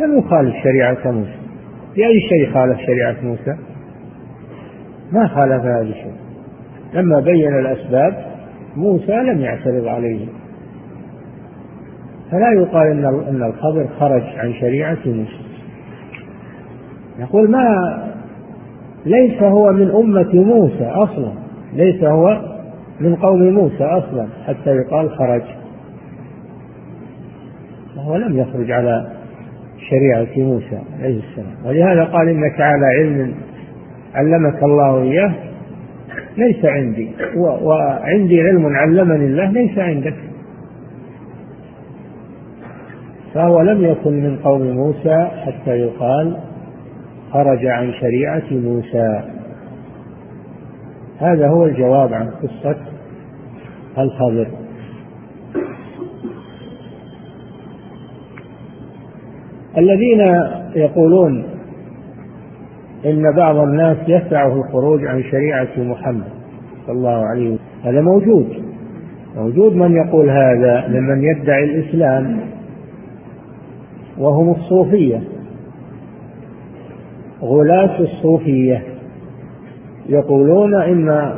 لم 0.00 0.18
يخالف 0.18 0.54
شريعة 0.64 1.12
موسى. 1.12 1.38
بأي 1.96 2.20
شيء 2.28 2.54
خالف 2.54 2.78
شريعة 2.78 3.16
موسى؟ 3.22 3.56
ما 5.12 5.26
خالف 5.26 5.64
هذا 5.64 5.80
الشيء. 5.80 6.17
لما 6.94 7.20
بين 7.20 7.58
الأسباب 7.58 8.26
موسى 8.76 9.12
لم 9.12 9.40
يعترض 9.40 9.86
عليه. 9.86 10.26
فلا 12.30 12.52
يقال 12.52 12.86
إن 12.86 13.04
إن 13.04 13.42
الخضر 13.42 13.86
خرج 14.00 14.22
عن 14.36 14.52
شريعة 14.52 14.98
موسى. 15.06 15.48
يقول 17.18 17.50
ما 17.50 17.64
ليس 19.06 19.42
هو 19.42 19.72
من 19.72 19.90
أمة 19.90 20.34
موسى 20.34 20.84
أصلا. 20.84 21.32
ليس 21.72 22.04
هو 22.04 22.40
من 23.00 23.16
قوم 23.16 23.42
موسى 23.42 23.84
أصلا 23.84 24.26
حتى 24.46 24.70
يقال 24.70 25.10
خرج. 25.10 25.42
وهو 27.96 28.16
لم 28.16 28.38
يخرج 28.38 28.70
على 28.70 29.12
شريعة 29.90 30.46
موسى 30.46 30.78
عليه 31.00 31.20
السلام. 31.20 31.66
ولهذا 31.66 32.04
قال 32.04 32.28
إنك 32.28 32.60
على 32.60 32.86
علم 32.86 33.34
علمك 34.14 34.62
الله 34.62 35.02
إياه 35.02 35.47
ليس 36.36 36.64
عندي. 36.64 37.10
وعندي 37.36 38.40
علم 38.40 38.66
علمني 38.76 39.24
الله 39.24 39.50
ليس 39.50 39.78
عندك. 39.78 40.14
فهو 43.34 43.60
لم 43.60 43.84
يكن 43.84 44.12
من 44.12 44.36
قوم 44.36 44.62
موسى 44.62 45.30
حتى 45.46 45.70
يقال 45.70 46.36
خرج 47.32 47.66
عن 47.66 47.92
شريعة 47.92 48.50
موسى. 48.50 49.22
هذا 51.18 51.48
هو 51.48 51.64
الجواب 51.64 52.14
عن 52.14 52.30
قصة 52.30 52.76
الخضر. 53.98 54.46
الذين 59.78 60.24
يقولون 60.74 61.57
إن 63.06 63.32
بعض 63.36 63.56
الناس 63.56 63.96
يسعه 64.08 64.56
الخروج 64.56 65.06
عن 65.06 65.22
شريعة 65.22 65.68
محمد 65.78 66.32
صلى 66.86 66.96
الله 66.96 67.26
عليه 67.26 67.50
وسلم. 67.50 67.58
هذا 67.84 68.00
موجود. 68.00 68.62
موجود 69.36 69.76
من 69.76 69.96
يقول 69.96 70.30
هذا 70.30 70.88
ممن 70.88 71.24
يدعي 71.24 71.64
الإسلام 71.64 72.40
وهم 74.18 74.50
الصوفية. 74.50 75.22
غلاة 77.42 78.00
الصوفية. 78.00 78.82
يقولون 80.08 80.82
إن 80.82 81.32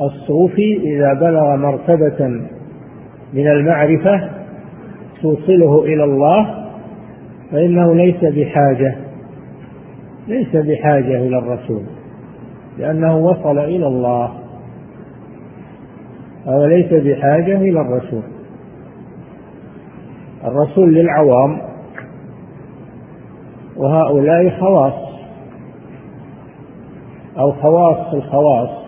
الصوفي 0.00 0.80
إذا 0.82 1.12
بلغ 1.12 1.56
مرتبة 1.56 2.26
من 3.34 3.48
المعرفة 3.48 4.30
توصله 5.22 5.84
إلى 5.84 6.04
الله 6.04 6.64
فإنه 7.50 7.94
ليس 7.94 8.24
بحاجة. 8.24 9.03
ليس 10.28 10.56
بحاجة 10.56 11.16
إلى 11.16 11.38
الرسول 11.38 11.82
لأنه 12.78 13.16
وصل 13.16 13.58
إلى 13.58 13.86
الله. 13.86 14.32
هذا 16.46 16.66
ليس 16.66 16.92
بحاجة 16.92 17.56
إلى 17.56 17.80
الرسول. 17.80 18.22
الرسول 20.44 20.94
للعوام 20.94 21.60
وهؤلاء 23.76 24.60
خواص 24.60 24.94
أو 27.38 27.52
خواص 27.52 28.14
الخواص. 28.14 28.84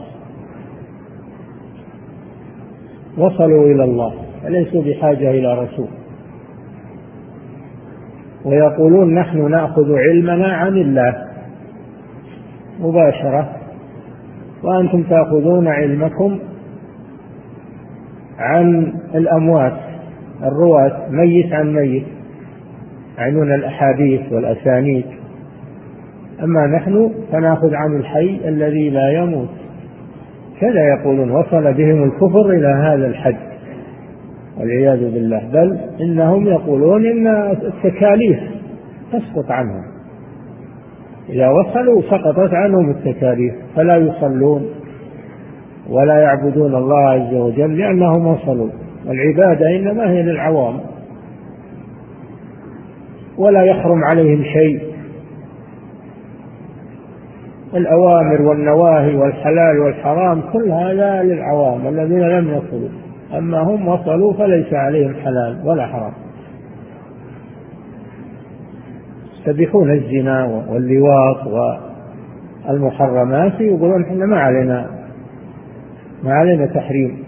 وصلوا 3.18 3.66
إلى 3.66 3.84
الله 3.84 4.14
فليسوا 4.42 4.82
بحاجة 4.82 5.30
إلى 5.30 5.58
رسول. 5.58 5.88
ويقولون 8.44 9.14
نحن 9.14 9.50
نأخذ 9.50 9.94
علمنا 9.94 10.56
عن 10.56 10.76
الله. 10.76 11.25
مباشرة. 12.80 13.48
وأنتم 14.62 15.02
تأخذون 15.02 15.68
علمكم 15.68 16.38
عن 18.38 18.92
الأموات 19.14 19.76
الرواة 20.42 21.10
ميت 21.10 21.52
عن 21.52 21.74
ميت 21.74 22.04
يعنون 23.18 23.54
الأحاديث 23.54 24.32
والأسانيد. 24.32 25.04
أما 26.42 26.66
نحن 26.66 27.10
فنأخذ 27.32 27.74
عن 27.74 27.96
الحي 27.96 28.40
الذي 28.48 28.90
لا 28.90 29.12
يموت. 29.12 29.48
كذا 30.60 30.88
يقولون 30.98 31.30
وصل 31.30 31.74
بهم 31.74 32.04
الكفر 32.04 32.50
إلى 32.50 32.68
هذا 32.68 33.06
الحد. 33.06 33.36
والعياذ 34.58 35.14
بالله. 35.14 35.50
بل 35.52 35.78
إنهم 36.00 36.46
يقولون 36.46 37.06
إن 37.06 37.26
التكاليف 37.50 38.40
تسقط 39.12 39.50
عنهم. 39.50 39.95
إذا 41.28 41.48
وصلوا 41.48 42.02
سقطت 42.02 42.54
عنهم 42.54 42.90
التكاليف 42.90 43.54
فلا 43.76 43.96
يصلون 43.96 44.66
ولا 45.90 46.22
يعبدون 46.22 46.74
الله 46.74 47.08
عز 47.08 47.34
وجل 47.34 47.78
لأنهم 47.78 48.26
وصلوا. 48.26 48.70
والعبادة 49.06 49.76
إنما 49.76 50.10
هي 50.10 50.22
للعوام 50.22 50.80
ولا 53.38 53.62
يحرم 53.62 54.04
عليهم 54.04 54.42
شيء. 54.42 54.80
الأوامر 57.74 58.42
والنواهي 58.42 59.16
والحلال 59.16 59.78
والحرام 59.78 60.42
كل 60.52 60.70
هذا 60.70 61.22
للعوام 61.22 61.86
الذين 61.86 62.22
لم 62.22 62.48
يصلوا. 62.48 62.88
أما 63.38 63.62
هم 63.62 63.88
وصلوا 63.88 64.32
فليس 64.32 64.74
عليهم 64.74 65.14
حلال 65.14 65.60
ولا 65.64 65.86
حرام. 65.86 66.12
يستبيحون 69.46 69.90
الزنا 69.90 70.64
واللواط 70.68 71.36
والمحرمات 72.68 73.60
يقولون 73.60 74.04
إحنا 74.04 74.26
ما 74.26 74.40
علينا 74.40 74.90
ما 76.24 76.32
علينا 76.32 76.66
تحريم. 76.66 77.18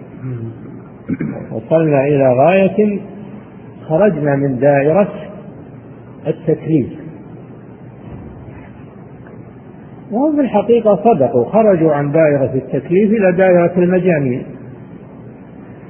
وصلنا 1.53 2.05
إلى 2.05 2.33
غاية 2.33 3.01
خرجنا 3.89 4.37
من 4.37 4.59
دائرة 4.59 5.09
التكليف. 6.27 6.89
وهم 10.13 10.37
في 10.37 10.41
الحقيقة 10.41 10.97
صدقوا 10.97 11.45
خرجوا 11.45 11.93
عن 11.93 12.13
دائرة 12.13 12.55
التكليف 12.55 13.11
إلى 13.11 13.33
دائرة 13.33 13.73
المجانين. 13.77 14.47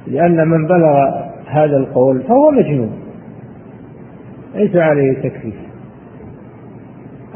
لأن 0.07 0.47
من 0.47 0.67
بلغ 0.67 1.09
هذا 1.47 1.77
القول 1.77 2.21
فهو 2.21 2.51
مجنون 2.51 2.91
ليس 4.55 4.75
عليه 4.75 5.13
تكليف. 5.13 5.68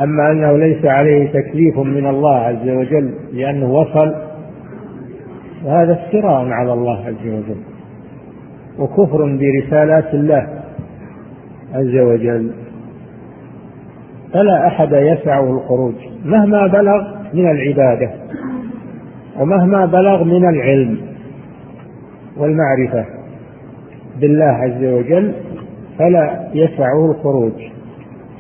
أما 0.02 0.32
أنه 0.32 0.58
ليس 0.58 0.86
عليه 0.86 1.28
تكليف 1.28 1.78
من 1.78 2.08
الله 2.08 2.36
عز 2.36 2.70
وجل 2.70 3.14
لأنه 3.34 3.74
وصل 3.74 4.16
وهذا 5.66 5.94
افتراء 5.94 6.46
على 6.50 6.74
الله 6.74 7.06
عز 7.06 7.28
وجل 7.28 7.62
وكفر 8.80 9.38
برسالات 9.38 10.14
الله 10.14 10.48
عز 11.74 11.96
وجل. 11.96 12.52
فلا 14.34 14.68
أحد 14.68 14.92
يسعه 14.92 15.52
الخروج 15.58 15.94
مهما 16.26 16.68
بلغ 16.68 17.14
من 17.34 17.52
العبادة 17.52 18.12
ومهما 19.40 19.86
بلغ 19.86 20.24
من 20.24 20.50
العلم 20.50 20.98
والمعرفة 22.38 23.06
بالله 24.22 24.46
عز 24.46 24.84
وجل 24.84 25.34
فلا 26.00 26.50
يسعه 26.54 27.12
الخروج. 27.12 27.73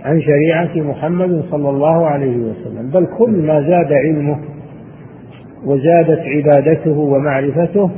عن 0.04 0.22
شريعة 0.22 0.90
محمد 0.90 1.44
صلى 1.52 1.70
الله 1.70 2.08
عليه 2.08 2.38
وسلم 2.38 2.90
بل 2.94 3.08
كل 3.18 3.48
ما 3.48 3.62
زاد 3.62 3.94
علمه 3.94 4.40
وزادت 5.66 6.20
عبادته 6.20 6.98
ومعرفته 7.00 7.92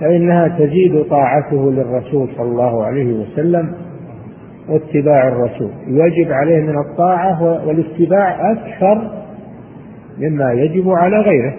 فإنها 0.00 0.48
تزيد 0.48 1.04
طاعته 1.10 1.70
للرسول 1.70 2.28
صلى 2.36 2.46
الله 2.46 2.84
عليه 2.84 3.12
وسلم 3.12 3.74
واتباع 4.68 5.28
الرسول. 5.28 5.70
يجب 5.86 6.32
عليه 6.32 6.60
من 6.60 6.78
الطاعة 6.78 7.66
والاتباع 7.66 8.52
أكثر 8.52 9.10
مما 10.18 10.52
يجب 10.52 10.88
على 10.88 11.16
غيره. 11.16 11.54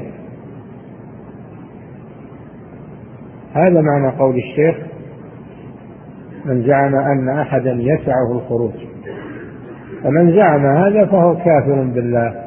هذا 3.54 3.82
معنى 3.82 4.18
قول 4.20 4.36
الشيخ 4.36 4.76
من 6.46 6.63
زعم 6.68 6.96
أن 6.96 7.30
أحدا 7.30 7.72
يسعه 7.72 8.32
الخروج. 8.32 8.93
فمن 10.04 10.36
زعم 10.36 10.66
هذا 10.66 11.06
فهو 11.06 11.36
كافر 11.36 11.84
بالله 11.96 12.44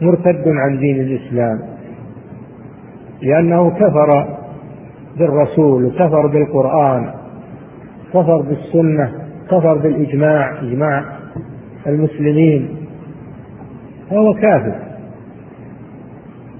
مرتد 0.00 0.48
عن 0.48 0.78
دين 0.78 1.00
الإسلام 1.00 1.58
لأنه 3.22 3.70
كفر 3.70 4.38
بالرسول 5.18 5.84
وكفر 5.84 6.26
بالقرآن 6.26 7.12
كفر 8.14 8.40
بالسنة 8.42 9.12
كفر 9.50 9.76
بالإجماع 9.76 10.60
إجماع 10.60 11.04
المسلمين 11.86 12.68
فهو 14.10 14.34
كافر 14.34 14.92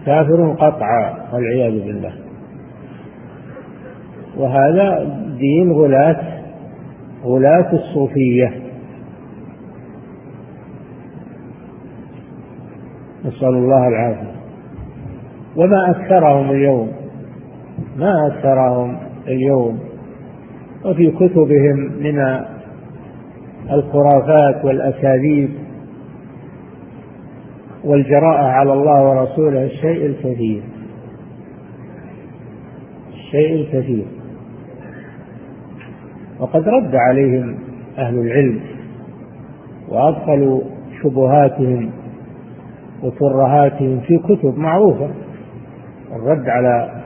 كافر 0.06 0.52
قطعا 0.52 1.14
والعياذ 1.32 1.86
بالله. 1.86 2.12
وهذا 4.36 5.16
دين 5.38 5.72
غلاة 5.72 6.20
غلاة 7.24 7.72
الصوفية. 7.72 8.52
نسأل 13.24 13.48
الله 13.48 13.88
العافية. 13.88 14.32
وما 15.56 15.90
أكثرهم 15.90 16.50
اليوم 16.50 16.92
ما 17.96 18.12
أكثرهم 18.26 18.96
اليوم. 19.26 19.78
وفي 20.84 21.10
كتبهم 21.10 21.92
من 22.00 22.18
الخرافات 23.70 24.64
والأكاذيب 24.64 25.50
والجراءة 27.84 28.44
على 28.44 28.72
الله 28.72 29.08
ورسوله 29.08 29.64
الشيء 29.64 30.06
الكثير. 30.06 30.62
الشيء 33.12 33.54
الكثير. 33.54 34.06
وقد 36.40 36.68
رد 36.68 36.94
عليهم 36.94 37.58
أهل 37.98 38.18
العلم 38.18 38.60
وأدخلوا 39.88 40.60
شبهاتهم 41.02 41.90
وترهاتهم 43.02 44.00
في 44.00 44.18
كتب 44.18 44.58
معروفة 44.58 45.10
الرد 46.16 46.48
على 46.48 47.02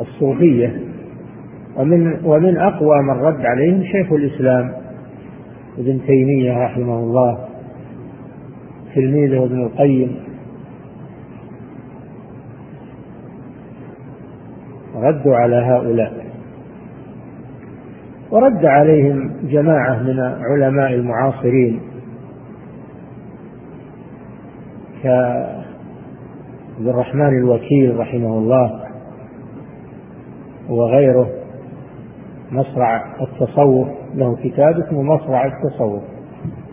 الصوفية 0.00 0.80
ومن 1.76 2.24
ومن 2.24 2.56
أقوى 2.56 3.02
من 3.02 3.10
رد 3.10 3.40
عليهم 3.46 3.82
شيخ 3.84 4.12
الإسلام 4.12 4.72
ابن 5.78 6.00
تيمية 6.06 6.64
رحمه 6.64 6.98
الله 6.98 7.38
تلميذه 8.94 9.44
ابن 9.44 9.62
القيم. 9.62 10.16
ردوا 14.94 15.36
على 15.36 15.56
هؤلاء. 15.56 16.12
ورد 18.30 18.64
عليهم 18.64 19.32
جماعة 19.42 20.02
من 20.02 20.20
علماء 20.20 20.94
المعاصرين. 20.94 21.80
كعبد 25.02 26.88
الرحمن 26.88 27.38
الوكيل 27.38 27.96
رحمه 27.96 28.38
الله 28.38 28.80
وغيره 30.68 31.28
مصرع 32.52 33.04
التصوف 33.20 33.88
له 34.14 34.36
كتاب 34.36 34.78
اسمه 34.78 35.02
مصرع 35.02 35.44
التصوف. 35.46 36.02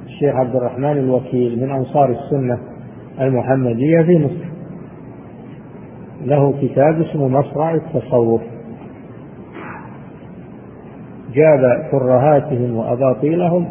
الشيخ 0.06 0.36
عبد 0.36 0.56
الرحمن 0.56 0.98
الوكيل 0.98 1.62
من 1.62 1.72
أنصار 1.72 2.10
السنة 2.10 2.60
المحمدية 3.22 4.02
في 4.02 4.18
مصر. 4.18 4.48
له 6.26 6.54
كتاب 6.62 7.02
اسمه 7.02 7.28
مصرع 7.28 7.76
التصوف. 7.76 8.42
جاب 11.34 11.92
ترهاتهم 11.92 12.76
وأباطيلهم 12.76 13.68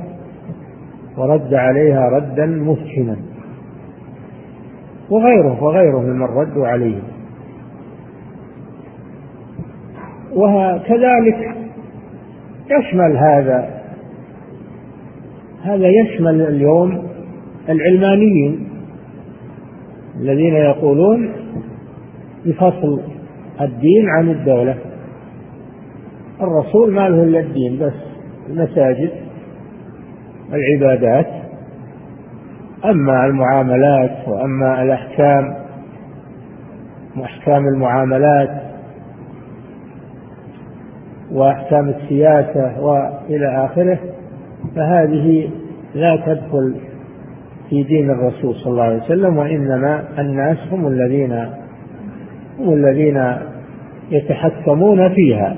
ورد 1.19 1.55
عليها 1.55 2.09
ردا 2.09 2.47
مفحما 2.47 3.36
وغيره 5.11 5.62
وغيره 5.62 6.01
ممن 6.01 6.23
ردوا 6.23 6.66
عليه 6.66 7.01
وكذلك 10.33 11.57
يشمل 12.71 13.16
هذا 13.16 13.77
هذا 15.62 15.88
يشمل 15.88 16.40
اليوم 16.40 17.09
العلمانيين 17.69 18.69
الذين 20.21 20.55
يقولون 20.55 21.33
بفصل 22.45 23.01
الدين 23.61 24.09
عن 24.09 24.31
الدولة. 24.31 24.77
الرسول 26.40 26.92
ما 26.92 27.09
له 27.09 27.23
إلا 27.23 27.40
الدين 27.40 27.79
بس 27.79 27.92
المساجد 28.51 29.11
العبادات 30.53 31.27
أما 32.90 33.27
المعاملات 33.27 34.29
وأما 34.29 34.83
الأحكام 34.83 35.57
وأحكام 37.16 37.68
المعاملات 37.68 38.51
وأحكام 41.33 41.88
السياسة 41.88 42.81
وإلى 42.81 43.64
آخره 43.64 43.99
فهذه 44.77 45.51
لا 45.94 46.22
تدخل 46.27 46.75
في 47.70 47.83
دين 47.83 48.11
الرسول 48.11 48.55
صلى 48.55 48.72
الله 48.72 48.83
عليه 48.83 49.03
وسلم 49.03 49.37
وإنما 49.37 50.05
الناس 50.18 50.59
هم 50.72 50.87
الذين 50.87 51.49
هم 52.59 52.72
الذين 52.72 53.37
يتحكمون 54.11 55.14
فيها. 55.14 55.57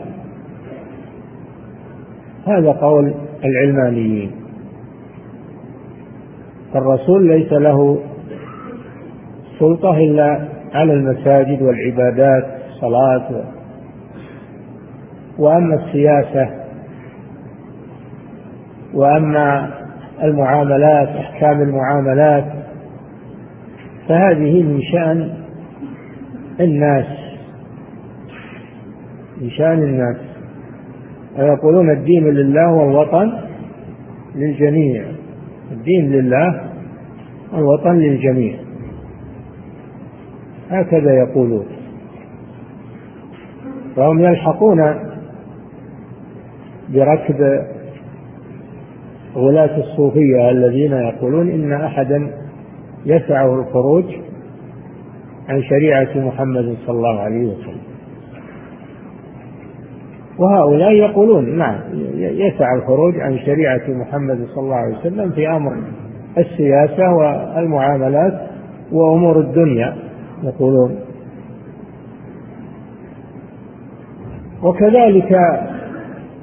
هذا 2.47 2.73
قول 2.73 3.15
العلمانيين. 3.45 4.38
فالرسول 6.75 7.29
ليس 7.29 7.53
له 7.53 7.99
سلطة 9.59 9.97
إلا 9.97 10.49
على 10.75 10.93
المساجد 10.93 11.63
والعبادات 11.63 12.45
الصلاة 12.69 13.45
وأما 15.39 15.75
السياسة 15.75 16.51
وأما 18.95 19.71
المعاملات 20.23 21.09
أحكام 21.09 21.63
المعاملات 21.63 22.45
فهذه 24.09 24.63
من 24.63 24.83
شأن 24.83 25.35
الناس. 26.61 27.07
من 29.41 29.51
شأن 29.51 29.83
الناس. 29.83 30.17
ويقولون 31.39 31.91
الدين 31.91 32.25
لله 32.25 32.73
والوطن 32.73 33.33
للجميع. 34.35 35.18
الدين 35.73 36.13
لله 36.13 36.61
والوطن 37.53 37.97
للجميع. 37.97 38.59
هكذا 40.71 41.15
يقولون. 41.15 41.67
فهم 43.97 44.21
يلحقون 44.21 44.95
بركب 46.89 47.67
غلاة 49.35 49.79
الصوفية 49.79 50.51
الذين 50.51 50.93
يقولون 50.93 51.51
إن 51.51 51.73
أحدا 51.73 52.31
يسعه 53.07 53.55
الخروج 53.55 54.05
عن 55.49 55.63
شريعة 55.63 56.27
محمد 56.27 56.77
صلى 56.87 56.97
الله 56.97 57.21
عليه 57.21 57.47
وسلم. 57.47 57.78
وهؤلاء 60.39 60.93
يقولون 60.93 61.59
نعم 61.59 61.81
يسع 62.17 62.75
الخروج 62.75 63.21
عن 63.21 63.39
شريعة 63.39 63.83
محمد 63.89 64.47
صلى 64.55 64.65
الله 64.65 64.77
عليه 64.77 64.97
وسلم 64.99 65.31
في 65.31 65.49
أمر 65.49 65.77
السياسة 66.39 67.15
والمعاملات 67.15 68.41
وأمور 68.93 69.41
الدنيا 69.41 69.97
يقولون. 70.43 71.01
وكذلك 74.63 75.33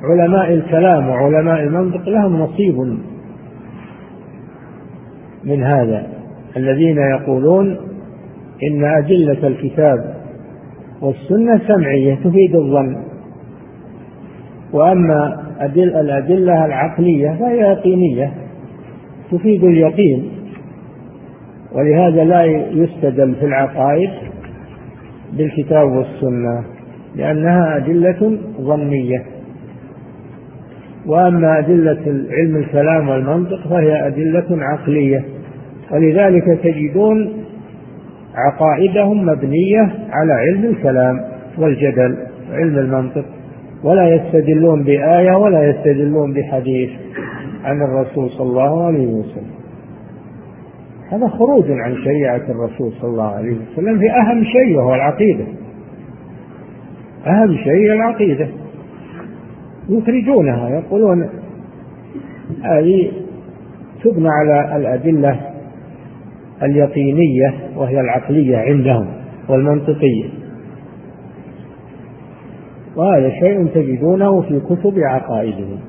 علماء 0.03 0.53
الكلام 0.53 1.09
وعلماء 1.09 1.63
المنطق 1.63 2.09
لهم 2.09 2.41
نصيب 2.41 2.97
من 5.43 5.63
هذا. 5.63 6.07
الذين 6.57 6.97
يقولون 6.97 7.77
إن 8.71 8.83
أدلة 8.83 9.47
الكتاب 9.47 10.15
والسنة 11.01 11.61
سمعية 11.73 12.15
تفيد 12.15 12.55
الظن. 12.55 13.14
وأما 14.75 15.41
الأدلة 16.01 16.65
العقلية 16.65 17.29
فهي 17.39 17.59
يقينية 17.59 18.31
تفيد 19.31 19.63
اليقين 19.63 20.29
ولهذا 21.71 22.23
لا 22.23 22.45
يستدل 22.71 23.35
في 23.35 23.45
العقائد 23.45 24.09
بالكتاب 25.33 25.91
والسنة 25.91 26.63
لأنها 27.15 27.77
أدلة 27.77 28.37
ظنية. 28.61 29.23
وأما 31.05 31.59
أدلة 31.59 32.25
علم 32.31 32.55
الكلام 32.55 33.09
والمنطق 33.09 33.67
فهي 33.69 34.07
أدلة 34.07 34.45
عقلية. 34.51 35.23
ولذلك 35.91 36.59
تجدون 36.63 37.33
عقائدهم 38.35 39.25
مبنية 39.25 39.81
على 40.09 40.33
علم 40.33 40.65
الكلام 40.65 41.21
والجدل 41.57 42.17
علم 42.51 42.77
المنطق. 42.77 43.25
ولا 43.85 44.15
يستدلون 44.15 44.83
بآية 44.83 45.37
ولا 45.37 45.69
يستدلون 45.69 46.33
بحديث 46.33 46.89
عن 47.63 47.81
الرسول 47.81 48.29
صلى 48.29 48.47
الله 48.47 48.85
عليه 48.85 49.07
وسلم. 49.07 49.55
هذا 51.11 51.27
خروج 51.27 51.71
عن 51.71 51.95
شريعة 51.95 52.41
الرسول 52.49 52.91
صلى 53.01 53.09
الله 53.09 53.35
عليه 53.35 53.51
وسلم 53.51 53.99
في 53.99 54.11
أهم 54.11 54.43
شيء 54.43 54.77
وهو 54.77 54.95
العقيدة. 54.95 55.45
أهم 57.27 57.55
شيء 57.57 57.93
العقيدة. 57.93 58.47
يخرجونها 59.89 60.69
يقولون 60.69 61.29
هذه 62.63 63.11
تبنى 64.03 64.29
على 64.29 64.77
الأدلة 64.77 65.39
اليقينية 66.63 67.53
وهي 67.75 67.99
العقلية 67.99 68.57
عندهم 68.57 69.07
والمنطقية. 69.49 70.44
وهذا 72.95 73.29
شيء 73.29 73.67
تجدونه 73.67 74.41
في 74.41 74.59
كتب 74.59 74.99
عقائدهم 74.99 75.79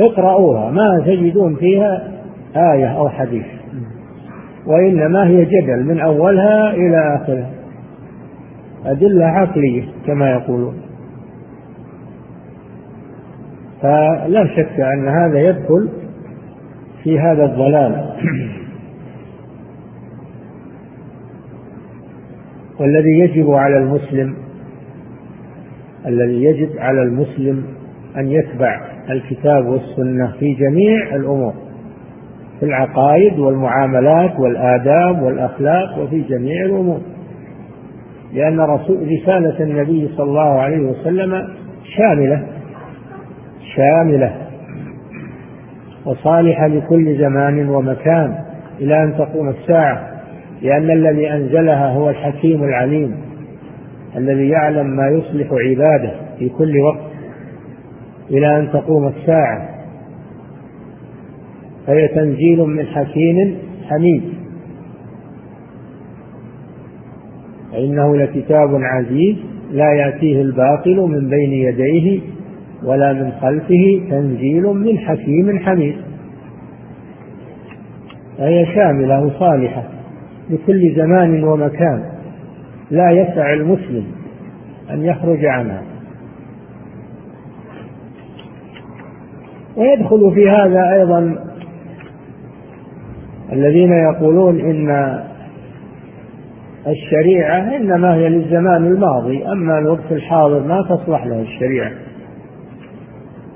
اقرأوها 0.00 0.70
ما 0.70 0.84
تجدون 1.06 1.56
فيها 1.56 2.08
آية 2.56 2.98
أو 2.98 3.08
حديث. 3.08 3.46
وإنما 4.66 5.26
هي 5.26 5.44
جدل 5.44 5.84
من 5.84 6.00
أولها 6.00 6.74
إلى 6.74 7.16
آخرها. 7.16 7.50
أدلة 8.86 9.24
عقلية 9.24 9.84
كما 10.06 10.30
يقولون. 10.30 10.74
فلا 13.82 14.46
شك 14.56 14.80
أن 14.80 15.08
هذا 15.08 15.40
يدخل 15.40 15.88
في 17.04 17.20
هذا 17.20 17.44
الضلال. 17.44 18.08
والذي 22.80 23.18
يجب 23.18 23.50
على 23.50 23.78
المسلم 23.78 24.34
الذي 26.06 26.44
يجب 26.44 26.78
على 26.78 27.02
المسلم 27.02 27.64
أن 28.16 28.28
يتبع 28.28 28.80
الكتاب 29.10 29.66
والسنة 29.66 30.32
في 30.40 30.54
جميع 30.54 31.16
الأمور 31.16 31.54
في 32.60 32.66
العقائد 32.66 33.38
والمعاملات 33.38 34.40
والآداب 34.40 35.22
والأخلاق 35.22 35.98
وفي 35.98 36.20
جميع 36.20 36.64
الأمور. 36.64 37.00
لأن 38.34 38.60
رسول 38.60 39.08
رسالة 39.12 39.60
النبي 39.60 40.08
صلى 40.16 40.26
الله 40.26 40.60
عليه 40.60 40.78
وسلم 40.78 41.48
شاملة 41.84 42.46
شاملة. 43.76 44.34
وصالحة 46.04 46.66
لكل 46.66 47.18
زمان 47.18 47.68
ومكان 47.68 48.38
إلى 48.80 49.04
أن 49.04 49.14
تقوم 49.18 49.48
الساعة 49.48 50.08
لأن 50.62 50.90
الذي 50.90 51.32
أنزلها 51.32 51.92
هو 51.92 52.10
الحكيم 52.10 52.64
العليم. 52.64 53.27
الذي 54.16 54.48
يعلم 54.48 54.86
ما 54.86 55.08
يصلح 55.08 55.48
عباده 55.52 56.12
في 56.38 56.48
كل 56.48 56.80
وقت 56.80 57.10
إلى 58.30 58.58
أن 58.58 58.68
تقوم 58.72 59.06
الساعة. 59.06 59.68
فهي 61.86 62.08
تنزيل 62.08 62.58
من 62.58 62.86
حكيم 62.86 63.58
حميد. 63.88 64.22
فإنه 67.72 68.16
لكتاب 68.16 68.80
عزيز 68.82 69.36
لا 69.70 69.92
يأتيه 69.92 70.42
الباطل 70.42 70.96
من 70.96 71.28
بين 71.28 71.52
يديه 71.52 72.20
ولا 72.84 73.12
من 73.12 73.32
خلفه 73.32 74.00
تنزيل 74.10 74.62
من 74.62 74.98
حكيم 74.98 75.58
حميد. 75.58 75.96
فهي 78.38 78.66
شاملة 78.66 79.24
وصالحة 79.24 79.82
لكل 80.50 80.94
زمان 80.96 81.44
ومكان. 81.44 82.17
لا 82.90 83.08
يسع 83.12 83.52
المسلم 83.52 84.06
أن 84.90 85.04
يخرج 85.04 85.44
عنها. 85.44 85.82
ويدخل 89.76 90.32
في 90.34 90.48
هذا 90.48 90.92
أيضا 90.92 91.38
الذين 93.52 93.92
يقولون 93.92 94.60
إن 94.60 95.18
الشريعة 96.86 97.76
إنما 97.76 98.14
هي 98.14 98.28
للزمان 98.28 98.86
الماضي 98.86 99.46
أما 99.46 99.78
الوقت 99.78 100.12
الحاضر 100.12 100.66
ما 100.66 100.82
تصلح 100.82 101.26
له 101.26 101.40
الشريعة. 101.40 101.92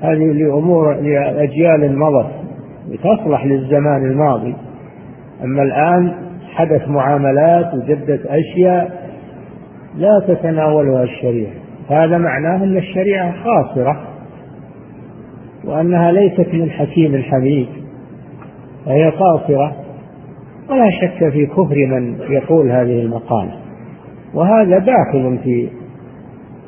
هذه 0.00 0.32
لأمور 0.32 0.94
لأجيال 0.94 1.98
مضت 1.98 2.30
تصلح 3.02 3.46
للزمان 3.46 4.04
الماضي. 4.10 4.54
أما 5.44 5.62
الآن 5.62 6.14
حدث 6.54 6.88
معاملات 6.88 7.74
وجدت 7.74 8.26
أشياء 8.26 9.01
لا 9.96 10.20
تتناولها 10.28 11.02
الشريعة. 11.02 11.52
هذا 11.88 12.18
معناه 12.18 12.64
أن 12.64 12.76
الشريعة 12.76 13.34
خاصرة 13.44 14.00
وأنها 15.64 16.12
ليست 16.12 16.48
من 16.54 16.70
حكيم 16.70 17.14
الحميد 17.14 17.66
فهي 18.86 19.06
قاصرة 19.06 19.76
ولا 20.70 20.90
شك 20.90 21.28
في 21.32 21.46
كفر 21.46 21.86
من 21.86 22.18
يقول 22.20 22.70
هذه 22.70 23.00
المقالة. 23.02 23.52
وهذا 24.34 24.78
داخل 24.78 25.38
في 25.44 25.68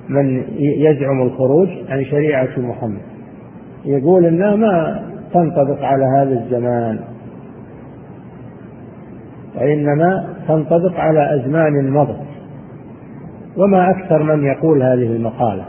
من 0.08 0.42
يزعم 0.58 1.22
الخروج 1.22 1.68
عن 1.88 2.04
شريعة 2.04 2.48
محمد. 2.58 3.02
يقول 3.84 4.26
إنها 4.26 4.56
ما 4.56 5.02
تنطبق 5.34 5.82
على 5.82 6.04
هذا 6.18 6.42
الزمان 6.44 6.98
وإنما 9.56 10.34
تنطبق 10.48 11.00
على 11.00 11.34
أزمان 11.34 11.90
مضت. 11.90 12.33
وما 13.56 13.90
أكثر 13.90 14.22
من 14.22 14.44
يقول 14.44 14.82
هذه 14.82 15.16
المقالة. 15.16 15.64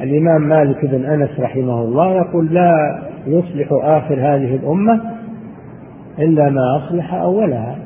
الإمام 0.00 0.42
مالك 0.42 0.84
بن 0.84 1.04
أنس 1.04 1.40
رحمه 1.40 1.82
الله 1.82 2.16
يقول 2.16 2.54
لا 2.54 3.02
يصلح 3.26 3.68
آخر 3.72 4.14
هذه 4.14 4.56
الأمة 4.56 5.00
إلا 6.18 6.50
ما 6.50 6.76
أصلح 6.76 7.14
أولها. 7.14 7.78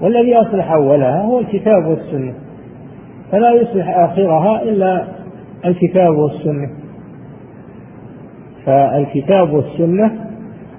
والذي 0.00 0.36
أصلح 0.36 0.72
أولها 0.72 1.22
هو 1.22 1.38
الكتاب 1.38 1.86
والسنة. 1.86 2.34
فلا 3.32 3.50
يصلح 3.52 3.98
آخرها 3.98 4.62
إلا 4.62 5.04
الكتاب 5.64 6.14
والسنة. 6.14 6.70
فالكتاب 8.66 9.52
والسنة 9.52 10.29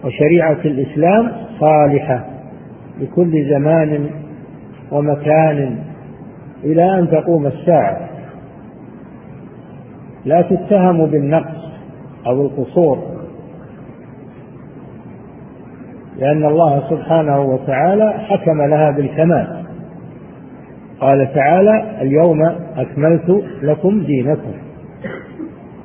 وشريعة 0.05 0.59
الإسلام 0.65 1.31
صالحة 1.59 2.25
لكل 2.99 3.49
زمان 3.49 4.09
ومكان 4.91 5.77
إلى 6.63 6.99
أن 6.99 7.09
تقوم 7.09 7.45
الساعة. 7.47 8.09
لا 10.25 10.41
تتهم 10.41 11.05
بالنقص 11.05 11.71
أو 12.27 12.41
القصور 12.41 13.11
لأن 16.17 16.45
الله 16.45 16.89
سبحانه 16.89 17.41
وتعالى 17.41 18.13
حكم 18.13 18.61
لها 18.61 18.91
بالكمال. 18.91 19.65
قال 20.99 21.33
تعالى 21.33 22.01
اليوم 22.01 22.41
أكملت 22.77 23.43
لكم 23.61 24.03
دينكم 24.03 24.53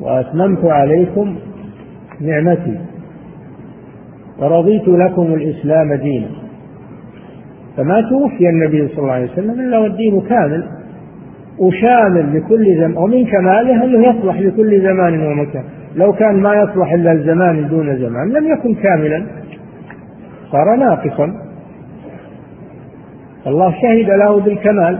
وأتممت 0.00 0.64
عليكم 0.64 1.36
نعمتي. 2.20 2.80
ورضيت 4.38 4.88
لكم 4.88 5.34
الإسلام 5.34 5.94
دينا. 5.94 6.28
فما 7.76 8.00
توفي 8.00 8.48
النبي 8.48 8.88
صلى 8.88 8.98
الله 8.98 9.12
عليه 9.12 9.32
وسلم 9.32 9.60
إلا 9.60 9.78
والدين 9.78 10.20
كامل 10.20 10.68
وشامل 11.58 12.36
لكل 12.36 12.76
زمان 12.76 12.96
ومن 12.96 13.26
كماله 13.26 13.84
أنه 13.84 14.00
يصلح 14.06 14.40
لكل 14.40 14.80
زمان 14.80 15.26
ومكان. 15.26 15.64
لو 15.96 16.12
كان 16.12 16.34
ما 16.34 16.54
يصلح 16.54 16.92
إلا 16.92 17.12
الزمان 17.12 17.68
دون 17.68 17.96
زمان 17.96 18.28
لم 18.28 18.52
يكن 18.52 18.74
كاملا. 18.74 19.26
صار 20.52 20.76
ناقصا. 20.76 21.32
الله 23.46 23.70
شهد 23.70 24.10
له 24.10 24.40
بالكمال. 24.40 24.98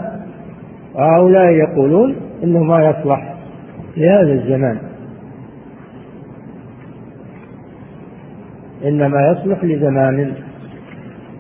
وهؤلاء 0.95 1.51
يقولون 1.53 2.17
إنه 2.45 2.63
ما 2.63 2.85
يصلح 2.85 3.35
لهذا 3.97 4.33
الزمان. 4.33 4.79
إنما 8.85 9.33
يصلح 9.33 9.65
لزمان 9.65 10.33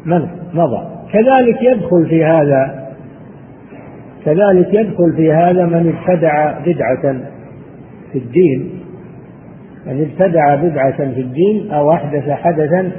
من 0.07 0.29
مضى. 0.55 0.87
كذلك 1.12 1.62
يدخل 1.62 2.07
في 2.09 2.25
هذا 2.25 2.87
كذلك 4.25 4.75
يدخل 4.75 5.12
في 5.16 5.33
هذا 5.33 5.66
من 5.66 5.94
ابتدع 5.94 6.59
بدعة 6.59 7.20
في 8.12 8.18
الدين. 8.18 8.70
من 9.87 10.01
ابتدع 10.01 10.55
بدعة 10.55 10.96
في 10.96 11.20
الدين 11.20 11.70
أو 11.72 11.92
أحدث 11.92 12.31
حدثا 12.31 12.92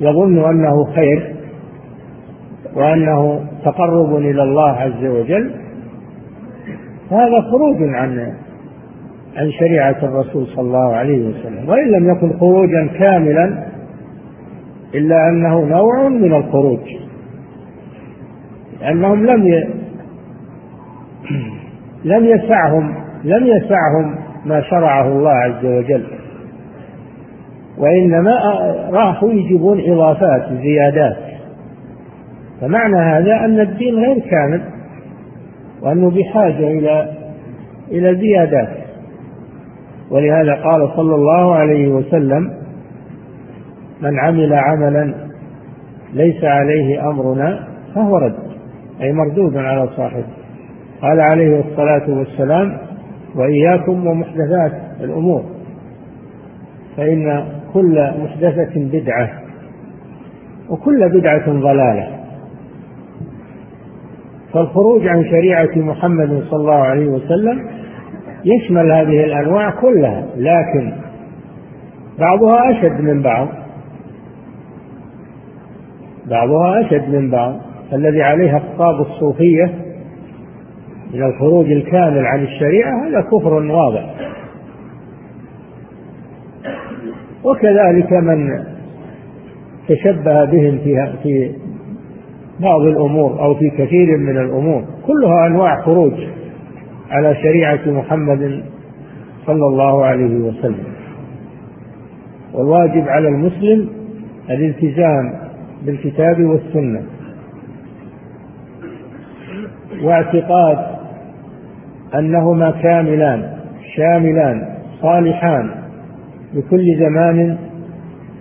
يظن 0.00 0.44
أنه 0.50 0.84
خير 0.84 1.34
وأنه 2.74 3.44
تقرب 3.64 4.16
إلى 4.16 4.42
الله 4.42 4.70
عز 4.70 5.04
وجل. 5.04 5.50
هذا 7.10 7.36
خروج 7.50 7.76
عن 7.82 8.34
عن 9.36 9.50
شريعة 9.50 9.96
الرسول 10.02 10.46
صلى 10.46 10.60
الله 10.60 10.94
عليه 10.96 11.18
وسلم 11.28 11.68
وإن 11.68 11.90
لم 11.90 12.10
يكن 12.10 12.38
خروجا 12.38 12.86
كاملا 12.98 13.64
إلا 14.94 15.28
أنه 15.28 15.64
نوع 15.64 16.08
من 16.08 16.34
الخروج 16.34 16.80
لأنهم 18.80 19.26
لم 19.26 19.46
ي... 19.46 19.68
لم 22.04 22.24
يسعهم 22.24 22.94
لم 23.24 23.46
يسعهم 23.46 24.14
ما 24.44 24.62
شرعه 24.62 25.08
الله 25.08 25.30
عز 25.30 25.64
وجل. 25.64 26.04
وإنما 27.78 28.30
راحوا 29.02 29.32
يجيبون 29.32 29.80
إضافات 29.92 30.52
زيادات. 30.62 31.16
فمعنى 32.60 32.96
هذا 32.96 33.34
أن 33.44 33.60
الدين 33.60 33.94
غير 33.94 34.18
كامل 34.18 34.62
وأنه 35.82 36.10
بحاجة 36.10 36.70
إلى 36.70 37.12
إلى 37.90 38.14
زيادات. 38.16 38.81
ولهذا 40.12 40.54
قال 40.54 40.90
صلى 40.96 41.14
الله 41.14 41.54
عليه 41.54 41.88
وسلم 41.88 42.50
من 44.00 44.18
عمل 44.18 44.54
عملا 44.54 45.14
ليس 46.14 46.44
عليه 46.44 47.10
أمرنا 47.10 47.68
فهو 47.94 48.16
رد 48.16 48.38
أي 49.00 49.12
مردود 49.12 49.56
على 49.56 49.88
صاحبه. 49.96 50.24
قال 51.02 51.20
عليه 51.20 51.60
الصلاة 51.60 52.18
والسلام 52.18 52.78
وإياكم 53.34 54.06
ومحدثات 54.06 54.72
الأمور 55.00 55.44
فإن 56.96 57.44
كل 57.74 58.12
محدثة 58.18 58.72
بدعة 58.76 59.30
وكل 60.70 61.00
بدعة 61.00 61.52
ضلالة. 61.52 62.08
فالخروج 64.52 65.06
عن 65.06 65.24
شريعة 65.24 65.76
محمد 65.76 66.42
صلى 66.50 66.60
الله 66.60 66.74
عليه 66.84 67.06
وسلم 67.06 67.66
يشمل 68.44 68.92
هذه 68.92 69.24
الأنواع 69.24 69.70
كلها 69.70 70.26
لكن 70.36 70.92
بعضها 72.18 72.70
أشد 72.70 73.00
من 73.00 73.22
بعض. 73.22 73.48
بعضها 76.30 76.80
أشد 76.80 77.08
من 77.08 77.30
بعض. 77.30 77.60
الذي 77.92 78.20
عليها 78.28 78.58
خطاب 78.58 79.00
الصوفية 79.00 79.74
من 81.14 81.22
الخروج 81.22 81.72
الكامل 81.72 82.26
عن 82.26 82.42
الشريعة 82.42 83.08
هذا 83.08 83.20
كفر 83.20 83.54
واضح. 83.54 84.14
وكذلك 87.44 88.12
من 88.12 88.64
تشبه 89.88 90.44
بهم 90.44 90.78
في 90.78 91.12
في 91.22 91.52
بعض 92.60 92.80
الأمور 92.80 93.44
أو 93.44 93.54
في 93.54 93.70
كثير 93.70 94.16
من 94.18 94.36
الأمور. 94.36 94.84
كلها 95.06 95.46
أنواع 95.46 95.82
خروج. 95.84 96.12
على 97.12 97.34
شريعة 97.34 97.80
محمد 97.86 98.62
صلى 99.46 99.66
الله 99.66 100.04
عليه 100.04 100.34
وسلم. 100.36 100.84
والواجب 102.54 103.08
على 103.08 103.28
المسلم 103.28 103.88
الالتزام 104.50 105.34
بالكتاب 105.86 106.40
والسنة 106.40 107.02
واعتقاد 110.02 110.78
أنهما 112.14 112.70
كاملان 112.70 113.52
شاملان 113.96 114.76
صالحان 115.02 115.70
لكل 116.54 116.98
زمان 116.98 117.58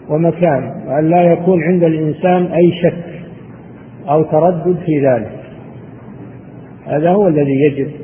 ومكان 0.09 0.71
وأن 0.87 1.09
لا 1.09 1.21
يكون 1.23 1.63
عند 1.63 1.83
الإنسان 1.83 2.45
أي 2.45 2.71
شك 2.83 3.03
أو 4.09 4.23
تردد 4.23 4.77
في 4.85 5.07
ذلك. 5.07 5.31
هذا 6.85 7.09
هو 7.09 7.27
الذي 7.27 7.53
يجب 7.65 8.00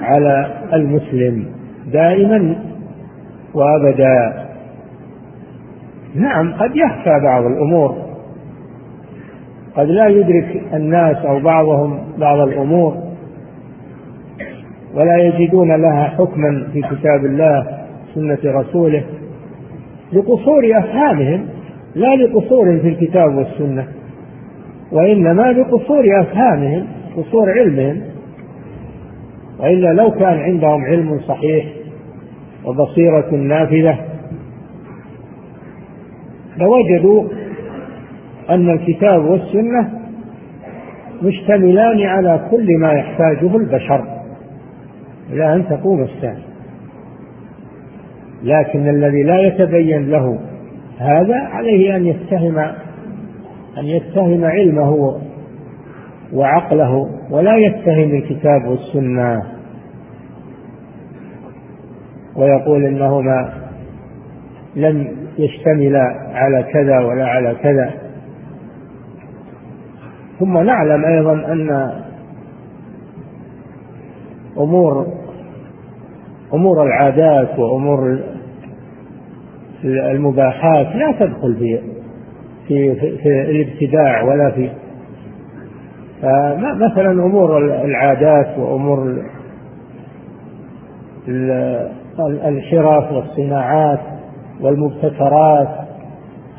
على 0.00 0.50
المسلم 0.72 1.46
دائما 1.92 2.56
وابدا. 3.54 4.46
نعم 6.14 6.52
قد 6.52 6.76
يخفى 6.76 7.20
بعض 7.22 7.44
الأمور. 7.44 7.96
قد 9.76 9.86
لا 9.86 10.06
يدرك 10.06 10.62
الناس 10.74 11.16
أو 11.16 11.40
بعضهم 11.40 11.98
بعض 12.18 12.38
الأمور. 12.48 12.96
ولا 14.94 15.16
يجدون 15.16 15.82
لها 15.82 16.04
حكما 16.04 16.66
في 16.72 16.82
كتاب 16.82 17.24
الله 17.24 17.66
سنة 18.14 18.38
رسوله. 18.44 19.04
لقصور 20.12 20.62
أفهامهم 20.78 21.46
لا 21.94 22.16
لقصور 22.16 22.78
في 22.78 22.88
الكتاب 22.88 23.34
والسنة. 23.36 23.86
وإنما 24.92 25.52
لقصور 25.52 26.04
أفهامهم 26.20 26.86
قصور 27.16 27.50
علمهم. 27.50 28.09
وإلا 29.60 29.92
لو 29.92 30.10
كان 30.10 30.38
عندهم 30.38 30.84
علم 30.84 31.20
صحيح 31.20 31.66
وبصيرة 32.64 33.30
نافذة 33.30 33.98
لوجدوا 36.56 37.24
أن 38.50 38.70
الكتاب 38.70 39.24
والسنة 39.24 40.00
مشتملان 41.22 42.02
على 42.02 42.46
كل 42.50 42.78
ما 42.78 42.92
يحتاجه 42.92 43.56
البشر 43.56 44.04
إلى 45.32 45.54
أن 45.54 45.68
تقوم 45.68 46.02
الساعة. 46.02 46.50
لكن 48.42 48.88
الذي 48.88 49.22
لا 49.22 49.40
يتبين 49.40 50.10
له 50.10 50.38
هذا 50.98 51.36
عليه 51.36 51.96
أن 51.96 52.06
يتهم 52.06 52.58
أن 53.78 53.84
يتهم 53.84 54.44
علمه 54.44 55.20
وعقله 56.34 57.10
ولا 57.30 57.56
يتهم 57.56 58.14
الكتاب 58.14 58.64
والسنة. 58.68 59.42
ويقول 62.36 62.84
إنهما 62.84 63.52
لم 64.76 65.16
يشتملا 65.38 66.30
على 66.32 66.62
كذا 66.62 66.98
ولا 66.98 67.26
على 67.26 67.54
كذا. 67.54 67.90
ثم 70.38 70.58
نعلم 70.58 71.04
أيضا 71.04 71.32
أن 71.32 71.92
أمور 74.58 75.06
أمور 76.54 76.86
العادات 76.86 77.58
وأمور 77.58 78.18
المباحات 79.84 80.86
لا 80.86 81.12
تدخل 81.20 81.56
في 81.56 81.80
في, 82.68 83.16
في 83.16 83.50
الابتداع 83.50 84.22
ولا 84.22 84.50
في 84.50 84.70
مثلا 86.74 87.10
أمور 87.10 87.58
العادات 87.58 88.58
وأمور 88.58 89.22
الحرف 92.48 93.12
والصناعات 93.12 94.00
والمبتكرات. 94.60 95.68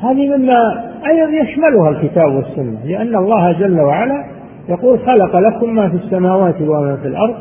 هذه 0.00 0.36
مما 0.36 0.92
أيضا 1.06 1.30
يشملها 1.42 1.88
الكتاب 1.88 2.32
والسنة 2.32 2.78
لأن 2.84 3.16
الله 3.16 3.52
جل 3.52 3.80
وعلا 3.80 4.24
يقول 4.68 4.98
خلق 4.98 5.36
لكم 5.36 5.74
ما 5.74 5.88
في 5.88 5.96
السماوات 5.96 6.60
وما 6.60 6.96
في 6.96 7.08
الأرض 7.08 7.34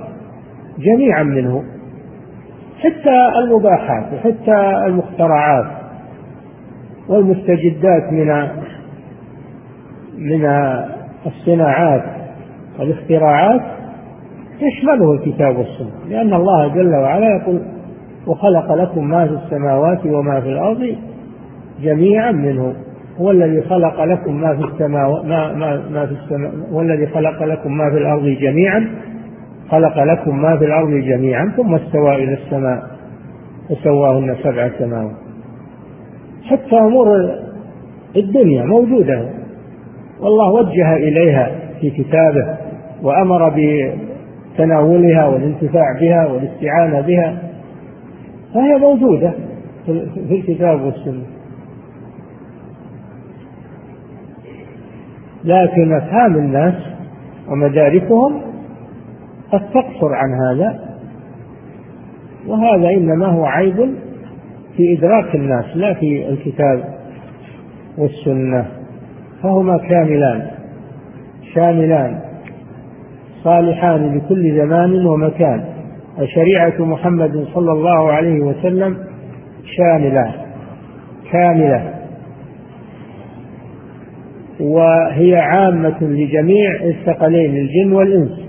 جميعا 0.79 1.23
منه 1.23 1.63
حتى 2.79 3.39
المباحات 3.39 4.13
وحتى 4.13 4.85
المخترعات 4.85 5.65
والمستجدات 7.09 8.11
من 8.11 8.47
من 10.17 10.45
الصناعات 11.25 12.03
والاختراعات 12.79 13.61
يشمله 14.61 15.13
الكتاب 15.13 15.57
والسنة 15.57 16.09
لأن 16.09 16.33
الله 16.33 16.67
جل 16.67 16.95
وعلا 16.95 17.27
يقول 17.41 17.61
وخلق 18.27 18.73
لكم 18.73 19.09
ما 19.09 19.27
في 19.27 19.33
السماوات 19.33 20.05
وما 20.05 20.41
في 20.41 20.49
الأرض 20.49 20.95
جميعا 21.81 22.31
منه 22.31 22.73
هو 23.19 23.31
الذي 23.31 23.61
خلق 23.61 24.03
لكم 24.03 24.41
ما 24.41 24.55
في 24.55 24.63
السماوات 24.63 25.25
ما, 25.25 25.53
ما, 25.53 25.89
ما 25.89 26.05
في 26.05 26.11
السماء 26.11 26.51
هو 26.71 26.81
الذي 26.81 27.07
خلق 27.07 27.43
لكم 27.43 27.77
ما 27.77 27.89
في 27.91 27.97
الأرض 27.97 28.25
جميعا 28.25 28.89
خلق 29.69 30.03
لكم 30.03 30.41
ما 30.41 30.57
في 30.57 30.65
الأرض 30.65 30.89
جميعا 30.89 31.53
ثم 31.57 31.75
استوى 31.75 32.15
إلى 32.15 32.33
السماء 32.33 32.83
وسواهن 33.69 34.35
سبع 34.43 34.69
سماوات. 34.79 35.15
حتى 36.43 36.77
أمور 36.77 37.07
الدنيا 38.15 38.65
موجودة 38.65 39.40
والله 40.21 40.51
وجه 40.51 40.95
إليها 40.95 41.51
في 41.81 41.89
كتابه 41.89 42.57
وأمر 43.03 43.49
بتناولها 43.49 45.25
والانتفاع 45.25 45.99
بها 46.01 46.27
والاستعانة 46.27 47.01
بها. 47.01 47.37
فهي 48.53 48.77
موجودة 48.79 49.33
في 50.27 50.35
الكتاب 50.35 50.81
والسنة. 50.81 51.23
لكن 55.43 55.93
أفهام 55.93 56.35
الناس 56.35 56.73
ومداركهم 57.47 58.41
قد 59.51 59.69
تقصر 59.69 60.13
عن 60.13 60.33
هذا 60.33 60.79
وهذا 62.47 62.89
إنما 62.89 63.25
هو 63.27 63.45
عيب 63.45 63.95
في 64.77 64.97
إدراك 64.97 65.35
الناس 65.35 65.65
لا 65.75 65.93
في 65.93 66.29
الكتاب 66.29 66.83
والسنة. 67.97 68.80
فهما 69.43 69.77
كاملان. 69.77 70.47
شاملان. 71.55 72.19
صالحان 73.43 74.17
لكل 74.17 74.57
زمان 74.57 75.05
ومكان. 75.05 75.63
وشريعة 76.19 76.85
محمد 76.85 77.45
صلى 77.53 77.71
الله 77.71 78.11
عليه 78.11 78.39
وسلم 78.39 78.97
شاملة. 79.77 80.33
كاملة. 81.31 81.93
وهي 84.59 85.35
عامة 85.35 85.97
لجميع 86.01 86.75
الثقلين 86.83 87.57
الجن 87.57 87.91
والإنس. 87.93 88.41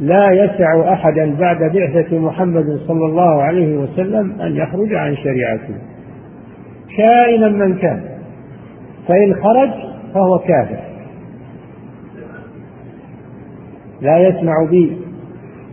لا 0.00 0.30
يسع 0.30 0.92
أحدا 0.92 1.34
بعد 1.40 1.58
بعثة 1.74 2.18
محمد 2.18 2.78
صلى 2.86 3.06
الله 3.06 3.42
عليه 3.42 3.76
وسلم 3.76 4.40
أن 4.40 4.56
يخرج 4.56 4.94
عن 4.94 5.16
شريعته. 5.16 5.74
كائنا 6.96 7.48
من 7.48 7.78
كان. 7.78 8.09
فإن 9.08 9.34
خرج 9.34 9.70
فهو 10.14 10.38
كافر. 10.38 10.80
لا 14.02 14.18
يسمع 14.18 14.64
بي 14.70 14.96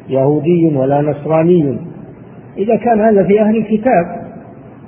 يهودي 0.09 0.75
ولا 0.75 1.01
نصراني. 1.01 1.77
إذا 2.57 2.75
كان 2.75 3.01
هذا 3.01 3.23
في 3.23 3.41
أهل 3.41 3.57
الكتاب 3.57 4.27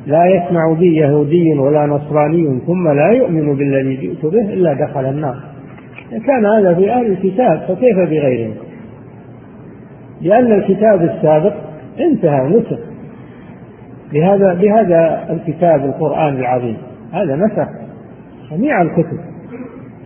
لا 0.05 0.19
يسمع 0.25 0.73
بي 0.79 0.95
يهودي 0.95 1.53
ولا 1.53 1.85
نصراني 1.85 2.59
ثم 2.67 2.87
لا 2.87 3.11
يؤمن 3.11 3.55
بالذي 3.55 3.95
جئت 3.95 4.25
به 4.25 4.53
إلا 4.53 4.73
دخل 4.73 5.05
النار. 5.05 5.35
إذا 6.11 6.19
كان 6.19 6.45
هذا 6.45 6.75
في 6.75 6.91
أهل 6.91 7.05
الكتاب 7.05 7.59
فكيف 7.67 7.97
بغيرهم؟ 7.97 8.53
لأن 10.21 10.51
الكتاب 10.51 11.01
السابق 11.01 11.53
انتهى 11.99 12.49
نسخ 12.49 12.79
بهذا 14.13 14.53
بهذا 14.53 15.27
الكتاب 15.29 15.85
القرآن 15.85 16.37
العظيم. 16.37 16.77
هذا 17.11 17.35
نسخ. 17.35 17.78
جميع 18.51 18.81
الكتب. 18.81 19.19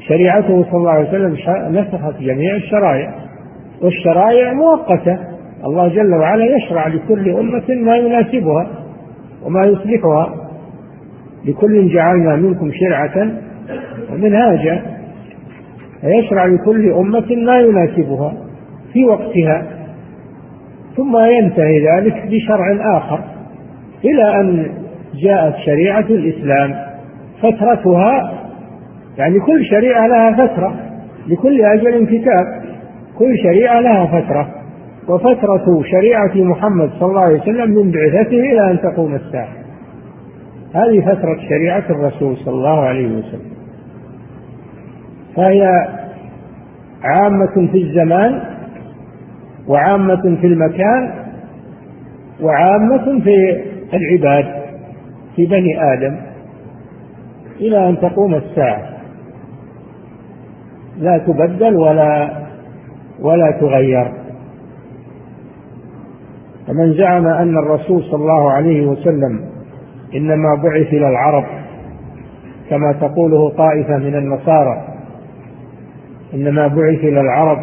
شريعته 0.07 0.63
صلى 0.63 0.77
الله 0.77 0.91
عليه 0.91 1.09
وسلم 1.09 1.37
نسخت 1.79 2.19
جميع 2.19 2.55
الشرائع. 2.55 3.13
والشرائع 3.81 4.53
مؤقتة. 4.53 5.17
الله 5.65 5.87
جل 5.87 6.13
وعلا 6.13 6.45
يشرع 6.45 6.87
لكل 6.87 7.29
أمة 7.29 7.63
ما 7.69 7.97
يناسبها 7.97 8.67
وما 9.45 9.61
يصلحها 9.67 10.35
لكل 11.45 11.87
جعلنا 11.87 12.35
منكم 12.35 12.71
شرعة 12.71 13.31
ومنهاجا. 14.11 14.83
فيشرع 16.01 16.45
لكل 16.45 16.91
أمة 16.91 17.35
ما 17.35 17.57
يناسبها 17.63 18.33
في 18.93 19.05
وقتها. 19.05 19.63
ثم 20.97 21.17
ينتهي 21.27 21.87
ذلك 21.87 22.27
بشرع 22.27 22.97
آخر 22.97 23.19
إلى 24.05 24.41
أن 24.41 24.71
جاءت 25.15 25.55
شريعة 25.65 26.05
الإسلام. 26.09 26.92
فترتها 27.43 28.33
يعني 29.17 29.39
كل 29.39 29.65
شريعة 29.65 30.07
لها 30.07 30.31
فترة 30.47 30.75
لكل 31.27 31.61
أجل 31.61 32.07
كتاب 32.07 32.63
كل 33.17 33.37
شريعة 33.43 33.79
لها 33.81 34.21
فترة. 34.21 34.47
وفترة 35.07 35.83
شريعة 35.91 36.35
محمد 36.35 36.89
صلى 36.99 37.09
الله 37.09 37.23
عليه 37.25 37.41
وسلم 37.41 37.71
من 37.71 37.91
بعثته 37.91 38.39
إلى 38.39 38.71
أن 38.71 38.79
تقوم 38.81 39.15
الساعة. 39.15 39.53
هذه 40.75 41.01
فترة 41.01 41.37
شريعة 41.49 41.83
الرسول 41.89 42.37
صلى 42.37 42.53
الله 42.53 42.79
عليه 42.79 43.17
وسلم. 43.17 43.53
فهي 45.35 45.87
عامة 47.03 47.67
في 47.71 47.77
الزمان 47.83 48.41
وعامة 49.67 50.37
في 50.41 50.47
المكان 50.47 51.11
وعامة 52.41 53.19
في 53.23 53.63
العباد 53.93 54.45
في 55.35 55.45
بني 55.45 55.93
آدم. 55.93 56.32
إلى 57.59 57.89
أن 57.89 57.99
تقوم 57.99 58.35
الساعة. 58.35 58.89
لا 60.97 61.17
تبدل 61.17 61.75
ولا 61.75 62.43
ولا 63.19 63.51
تغير. 63.59 64.11
فمن 66.67 66.93
زعم 66.93 67.27
أن 67.27 67.57
الرسول 67.57 68.03
صلى 68.03 68.21
الله 68.21 68.51
عليه 68.51 68.87
وسلم 68.87 69.39
إنما 70.15 70.55
بعث 70.63 70.87
إلى 70.87 71.09
العرب 71.09 71.45
كما 72.69 72.91
تقوله 72.91 73.49
طائفة 73.49 73.97
من 73.97 74.15
النصارى 74.15 74.87
إنما 76.33 76.67
بعث 76.67 76.99
إلى 76.99 77.21
العرب 77.21 77.57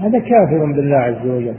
هذا 0.00 0.18
كافر 0.18 0.72
بالله 0.76 0.96
عز 0.96 1.26
وجل. 1.26 1.54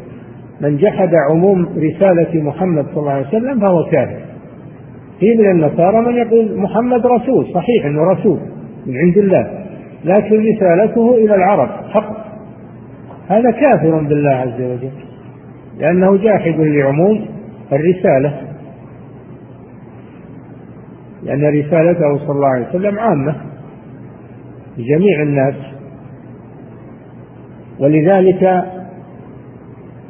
من 0.62 0.78
جحد 0.78 1.10
عموم 1.30 1.66
رسالة 1.78 2.42
محمد 2.42 2.86
صلى 2.86 2.98
الله 2.98 3.12
عليه 3.12 3.28
وسلم 3.28 3.60
فهو 3.60 3.84
كافر. 3.92 4.31
في 5.22 5.36
من 5.38 5.52
النصارى 5.52 6.02
من 6.02 6.16
يقول 6.16 6.58
محمد 6.58 7.06
رسول 7.06 7.46
صحيح 7.54 7.86
إنه 7.86 8.04
رسول 8.04 8.40
من 8.86 8.98
عند 8.98 9.18
الله 9.18 9.66
لكن 10.06 10.46
رسالته 10.56 11.16
إلى 11.16 11.36
العرب 11.36 11.70
فقط. 11.96 12.18
هذا 13.28 13.52
كافر 13.52 14.00
بالله 14.00 14.30
عز 14.30 14.62
وجل 14.62 14.92
لأنه 15.78 16.18
جاحد 16.18 16.56
لعموم 16.60 17.26
الرسالة. 17.72 18.42
لأن 21.24 21.60
رسالته 21.60 22.18
صلى 22.18 22.32
الله 22.32 22.48
عليه 22.48 22.68
وسلم 22.70 23.00
عامة 23.00 23.36
لجميع 24.78 25.22
الناس. 25.22 25.56
ولذلك 27.80 28.64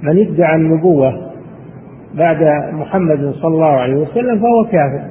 من 0.01 0.19
ادعى 0.19 0.55
النبوة 0.55 1.30
بعد 2.15 2.43
محمد 2.73 3.33
صلى 3.41 3.53
الله 3.53 3.71
عليه 3.71 3.95
وسلم 3.95 4.39
فهو 4.39 4.63
كافر. 4.63 5.03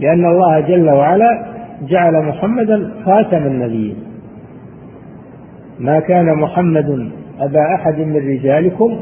لأن 0.00 0.26
الله 0.26 0.60
جل 0.60 0.90
وعلا 0.90 1.46
جعل 1.88 2.24
محمدا 2.24 2.90
خاتم 3.04 3.46
النبيين. 3.46 3.96
ما 5.80 6.00
كان 6.00 6.34
محمد 6.34 7.10
أبا 7.40 7.74
أحد 7.74 7.98
من 7.98 8.16
رجالكم 8.16 8.96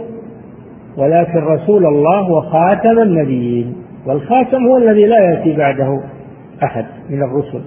ولكن 0.97 1.39
رسول 1.39 1.87
الله 1.87 2.31
وخاتم 2.31 2.99
النبيين. 2.99 3.77
والخاتم 4.07 4.67
هو 4.67 4.79
الذي 4.79 5.07
لا 5.07 5.19
يأتي 5.29 5.57
بعده 5.57 6.01
أحد 6.65 6.85
من 7.11 7.23
الرسل 7.23 7.61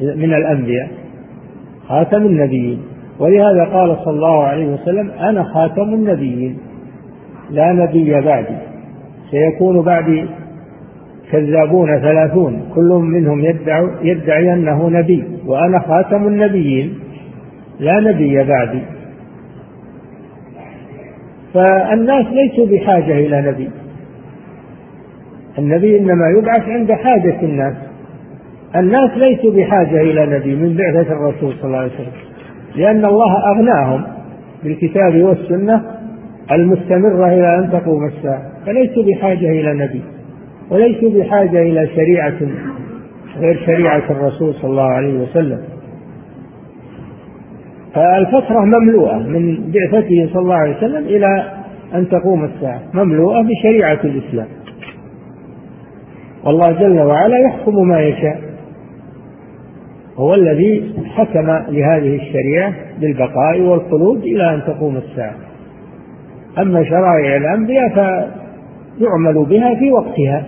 من 0.00 0.34
الأنبياء. 0.34 0.88
خاتم 1.88 2.22
النبيين. 2.22 2.82
ولهذا 3.18 3.64
قال 3.64 3.96
صلى 4.04 4.14
الله 4.14 4.42
عليه 4.42 4.66
وسلم 4.66 5.10
أنا 5.10 5.42
خاتم 5.42 5.94
النبيين. 5.94 6.58
لا 7.50 7.72
نبي 7.72 8.20
بعدي 8.20 8.56
سيكون 9.30 9.82
بعدي 9.82 10.26
كذابون 11.32 11.90
ثلاثون. 11.90 12.62
كل 12.74 12.88
منهم 13.02 13.40
يدعي, 13.40 13.88
يدعي 14.02 14.52
أنه 14.52 14.88
نبي. 14.88 15.24
وأنا 15.46 15.74
خاتم 15.88 16.26
النبيين. 16.26 16.98
لا 17.80 18.00
نبي 18.00 18.44
بعدي 18.44 18.82
فالناس 21.54 22.26
ليسوا 22.26 22.66
بحاجة 22.66 23.12
إلى 23.12 23.42
نبي. 23.50 23.70
النبي 25.58 25.98
إنما 25.98 26.28
يبعث 26.38 26.68
عند 26.68 26.92
حاجة 26.92 27.42
الناس. 27.42 27.74
الناس 28.76 29.10
ليسوا 29.16 29.52
بحاجة 29.52 30.00
إلى 30.00 30.38
نبي 30.38 30.54
من 30.54 30.76
بعثة 30.76 31.12
الرسول 31.12 31.54
صلى 31.54 31.64
الله 31.64 31.78
عليه 31.78 31.92
وسلم. 31.94 32.12
لأن 32.76 33.04
الله 33.06 33.32
أغناهم 33.56 34.02
بالكتاب 34.64 35.22
والسنة 35.22 35.95
المستمرة 36.52 37.26
إلى 37.26 37.58
أن 37.58 37.70
تقوم 37.70 38.06
الساعة. 38.06 38.42
فليسوا 38.66 39.02
بحاجة 39.02 39.50
إلى 39.50 39.74
نبي 39.84 40.02
وليسوا 40.70 41.10
بحاجة 41.10 41.62
إلى 41.62 41.86
شريعة 41.86 42.36
غير 43.38 43.58
شريعة 43.66 44.10
الرسول 44.10 44.54
صلى 44.54 44.70
الله 44.70 44.90
عليه 44.90 45.22
وسلم. 45.22 45.60
فالفترة 47.94 48.60
مملوءة 48.60 49.16
من 49.16 49.72
بعثته 49.72 50.28
صلى 50.32 50.42
الله 50.42 50.54
عليه 50.54 50.76
وسلم 50.76 51.04
إلى 51.04 51.52
أن 51.94 52.08
تقوم 52.08 52.44
الساعة 52.44 52.80
مملوءة 52.94 53.42
بشريعة 53.42 54.00
الإسلام. 54.04 54.46
والله 56.44 56.72
جل 56.72 57.00
وعلا 57.00 57.38
يحكم 57.38 57.88
ما 57.88 58.00
يشاء 58.00 58.40
هو 60.16 60.30
الذي 60.34 60.94
حكم 61.06 61.46
لهذه 61.46 62.16
الشريعة 62.16 62.74
بالبقاء 63.00 63.60
والخلود 63.60 64.22
إلى 64.22 64.54
أن 64.54 64.62
تقوم 64.66 64.96
الساعة. 64.96 65.45
أما 66.58 66.84
شرائع 66.84 67.36
الأنبياء 67.36 67.88
فيعمل 67.88 69.44
بها 69.44 69.74
في 69.74 69.92
وقتها. 69.92 70.44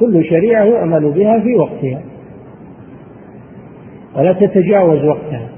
كل 0.00 0.24
شريعة 0.24 0.64
يعمل 0.64 1.12
بها 1.12 1.40
في 1.40 1.54
وقتها. 1.56 2.02
ولا 4.16 4.32
تتجاوز 4.32 5.04
وقتها. 5.04 5.48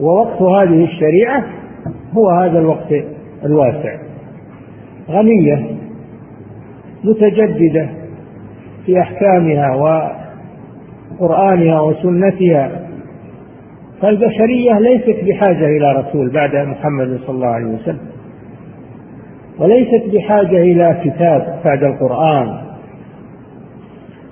ووقت 0.00 0.42
هذه 0.42 0.84
الشريعة 0.84 1.44
هو 2.12 2.30
هذا 2.30 2.58
الوقت 2.58 2.92
الواسع. 3.44 3.96
غنية 5.10 5.66
متجددة 7.04 7.88
في 8.86 9.00
أحكامها 9.00 9.74
وقرآنها 11.20 11.80
وسنتها. 11.80 12.83
فالبشرية 14.00 14.78
ليست 14.78 15.24
بحاجة 15.24 15.66
إلى 15.66 15.92
رسول 15.92 16.30
بعد 16.30 16.56
محمد 16.56 17.18
صلى 17.26 17.36
الله 17.36 17.46
عليه 17.46 17.66
وسلم. 17.66 18.06
وليست 19.58 20.02
بحاجة 20.14 20.56
إلى 20.56 21.00
كتاب 21.04 21.60
بعد 21.64 21.82
القرآن. 21.84 22.58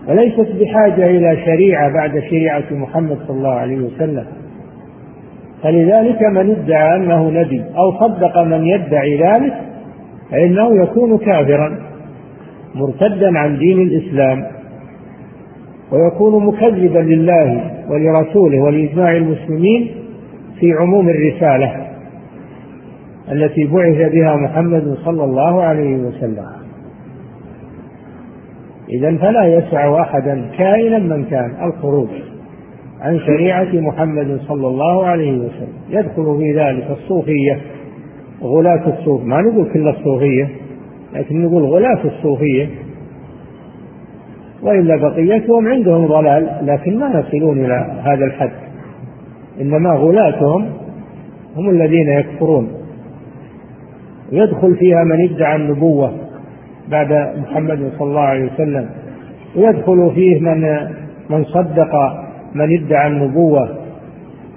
وليست 0.09 0.49
بحاجة 0.61 1.07
إلى 1.07 1.37
شريعة 1.45 1.93
بعد 1.93 2.19
شريعة 2.31 2.65
محمد 2.71 3.19
صلى 3.27 3.37
الله 3.37 3.55
عليه 3.55 3.77
وسلم. 3.77 4.27
فلذلك 5.63 6.23
من 6.23 6.51
ادعى 6.51 6.97
أنه 6.97 7.31
نبي 7.31 7.65
أو 7.79 8.09
صدق 8.09 8.39
من 8.43 8.67
يدعي 8.67 9.17
ذلك 9.17 9.55
فإنه 10.31 10.83
يكون 10.83 11.19
كافرا 11.19 11.79
مرتدا 12.75 13.39
عن 13.39 13.59
دين 13.59 13.83
الإسلام 13.83 14.47
ويكون 15.93 16.47
مكذبا 16.47 16.99
لله 16.99 17.71
ولرسوله 17.89 18.63
ولإجماع 18.63 19.17
المسلمين 19.17 19.91
في 20.61 20.73
عموم 20.81 21.09
الرسالة 21.09 21.87
التي 23.33 23.65
بعث 23.65 24.13
بها 24.13 24.37
محمد 24.37 24.97
صلى 25.05 25.25
الله 25.25 25.63
عليه 25.63 25.97
وسلم. 25.97 26.47
إذا 28.89 29.17
فلا 29.17 29.45
يسع 29.47 30.01
أحدا 30.01 30.45
كائنا 30.59 30.99
من 30.99 31.25
كان 31.25 31.53
الخروج 31.63 32.09
عن 33.01 33.19
شريعة 33.19 33.73
محمد 33.73 34.41
صلى 34.49 34.67
الله 34.67 35.07
عليه 35.07 35.33
وسلم. 35.33 35.73
يدخل 35.91 36.39
في 36.39 36.59
ذلك 36.59 36.91
الصوفية 36.91 37.61
غلاة 38.43 38.99
الصوف. 38.99 39.25
ما 39.25 39.41
نقول 39.41 39.73
كل 39.73 39.89
الصوفية 39.89 40.49
لكن 41.15 41.43
نقول 41.43 41.63
غلاة 41.63 42.05
الصوفية. 42.05 42.69
وإلا 44.63 44.97
بقيتهم 44.97 45.69
عندهم 45.69 46.07
ضلال 46.07 46.49
لكن 46.63 46.99
ما 46.99 47.21
يصلون 47.21 47.65
إلى 47.65 48.01
هذا 48.05 48.25
الحد. 48.25 48.51
إنما 49.61 49.89
غلاتهم 49.95 50.69
هم 51.57 51.71
الذين 51.71 52.09
يكفرون. 52.09 52.69
يدخل 54.33 54.77
فيها 54.77 55.05
من 55.05 55.29
ادعى 55.31 55.57
النبوة 55.57 56.13
بعد 56.91 57.13
محمد 57.39 57.91
صلى 57.99 58.09
الله 58.09 58.21
عليه 58.21 58.53
وسلم. 58.53 58.87
ويدخل 59.57 60.11
فيه 60.15 60.41
من 60.41 60.61
من 61.31 61.45
صدق 61.45 61.95
من 62.55 62.79
ادعى 62.79 63.09
النبوة 63.09 63.69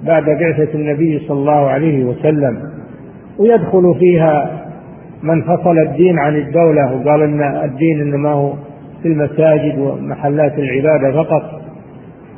بعد 0.03 0.23
بعثة 0.23 0.73
النبي 0.73 1.19
صلى 1.19 1.37
الله 1.37 1.69
عليه 1.69 2.05
وسلم. 2.05 2.57
ويدخل 3.39 3.95
فيها 3.99 4.61
من 5.23 5.41
فصل 5.41 5.77
الدين 5.77 6.19
عن 6.19 6.35
الدولة 6.35 6.95
وقال 6.95 7.21
إن 7.21 7.41
الدين 7.63 8.01
إنما 8.01 8.29
هو 8.29 8.53
في 9.05 9.11
المساجد 9.11 9.79
ومحلات 9.79 10.53
العبادة 10.59 11.23
فقط 11.23 11.61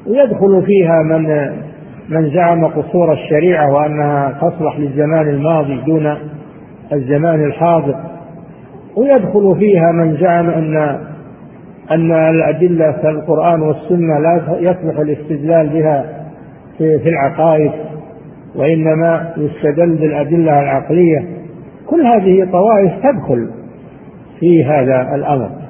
ويدخل 0.08 0.64
فيها 0.66 1.04
من 1.04 1.52
من 2.10 2.30
زعم 2.30 2.66
قصور 2.66 3.14
الشريعة 3.14 3.74
وأنها 3.74 4.38
تصلح 4.42 4.80
للزمان 4.80 5.30
الماضي 5.30 5.82
دون 5.86 6.18
الزمان 6.94 7.44
الحاضر 7.46 7.96
ويدخل 8.96 9.60
فيها 9.60 9.92
من 9.92 10.18
زعم 10.18 10.50
أن 10.50 11.00
أن 11.92 12.12
الأدلة 12.12 12.92
في 12.92 13.10
القرآن 13.10 13.62
والسنة 13.62 14.20
لا 14.20 14.42
يصلح 14.60 15.00
الاستدلال 15.00 15.70
بها 15.70 16.06
في, 16.78 17.10
العقائد 17.10 17.72
وإنما 18.56 19.34
يستدل 19.38 19.96
بالأدلة 19.96 20.60
العقلية. 20.60 21.28
كل 21.88 22.04
هذه 22.16 22.52
طوائف 22.52 22.94
تدخل 23.04 23.50
في 24.40 24.66
هذا 24.66 25.16
الأمر. 25.16 25.67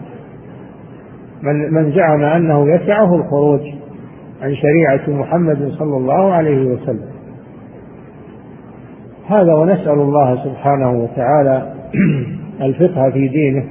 من 1.42 1.74
من 1.74 1.92
زعم 1.92 2.24
أنه 2.24 2.70
يسعه 2.70 3.16
الخروج 3.16 3.62
عن 4.42 4.56
شريعة 4.56 5.20
محمد 5.20 5.70
صلى 5.70 5.98
الله 5.98 6.34
عليه 6.34 6.66
وسلم. 6.66 7.10
هذا 9.28 9.52
ونسأل 9.58 10.00
الله 10.00 10.44
سبحانه 10.44 10.92
وتعالى 10.92 11.74
الفقه 12.68 13.10
في 13.10 13.28
دينه 13.28 13.64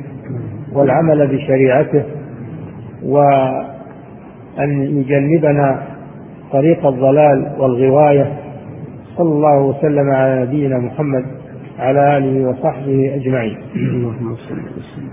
والعمل 0.72 1.26
بشريعته 1.26 2.02
وأن 3.04 4.82
يجنبنا 4.82 5.82
طريق 6.52 6.86
الضلال 6.86 7.52
والغواية. 7.58 8.32
صلى 9.16 9.32
الله 9.32 9.62
وسلم 9.62 10.10
على 10.10 10.42
نبينا 10.42 10.78
محمد 10.78 11.24
على 11.78 12.18
آله 12.18 12.48
وصحبه 12.48 13.14
أجمعين. 13.14 13.56
اللهم 13.74 14.36
صل 14.36 14.54
وسلم. 14.54 15.05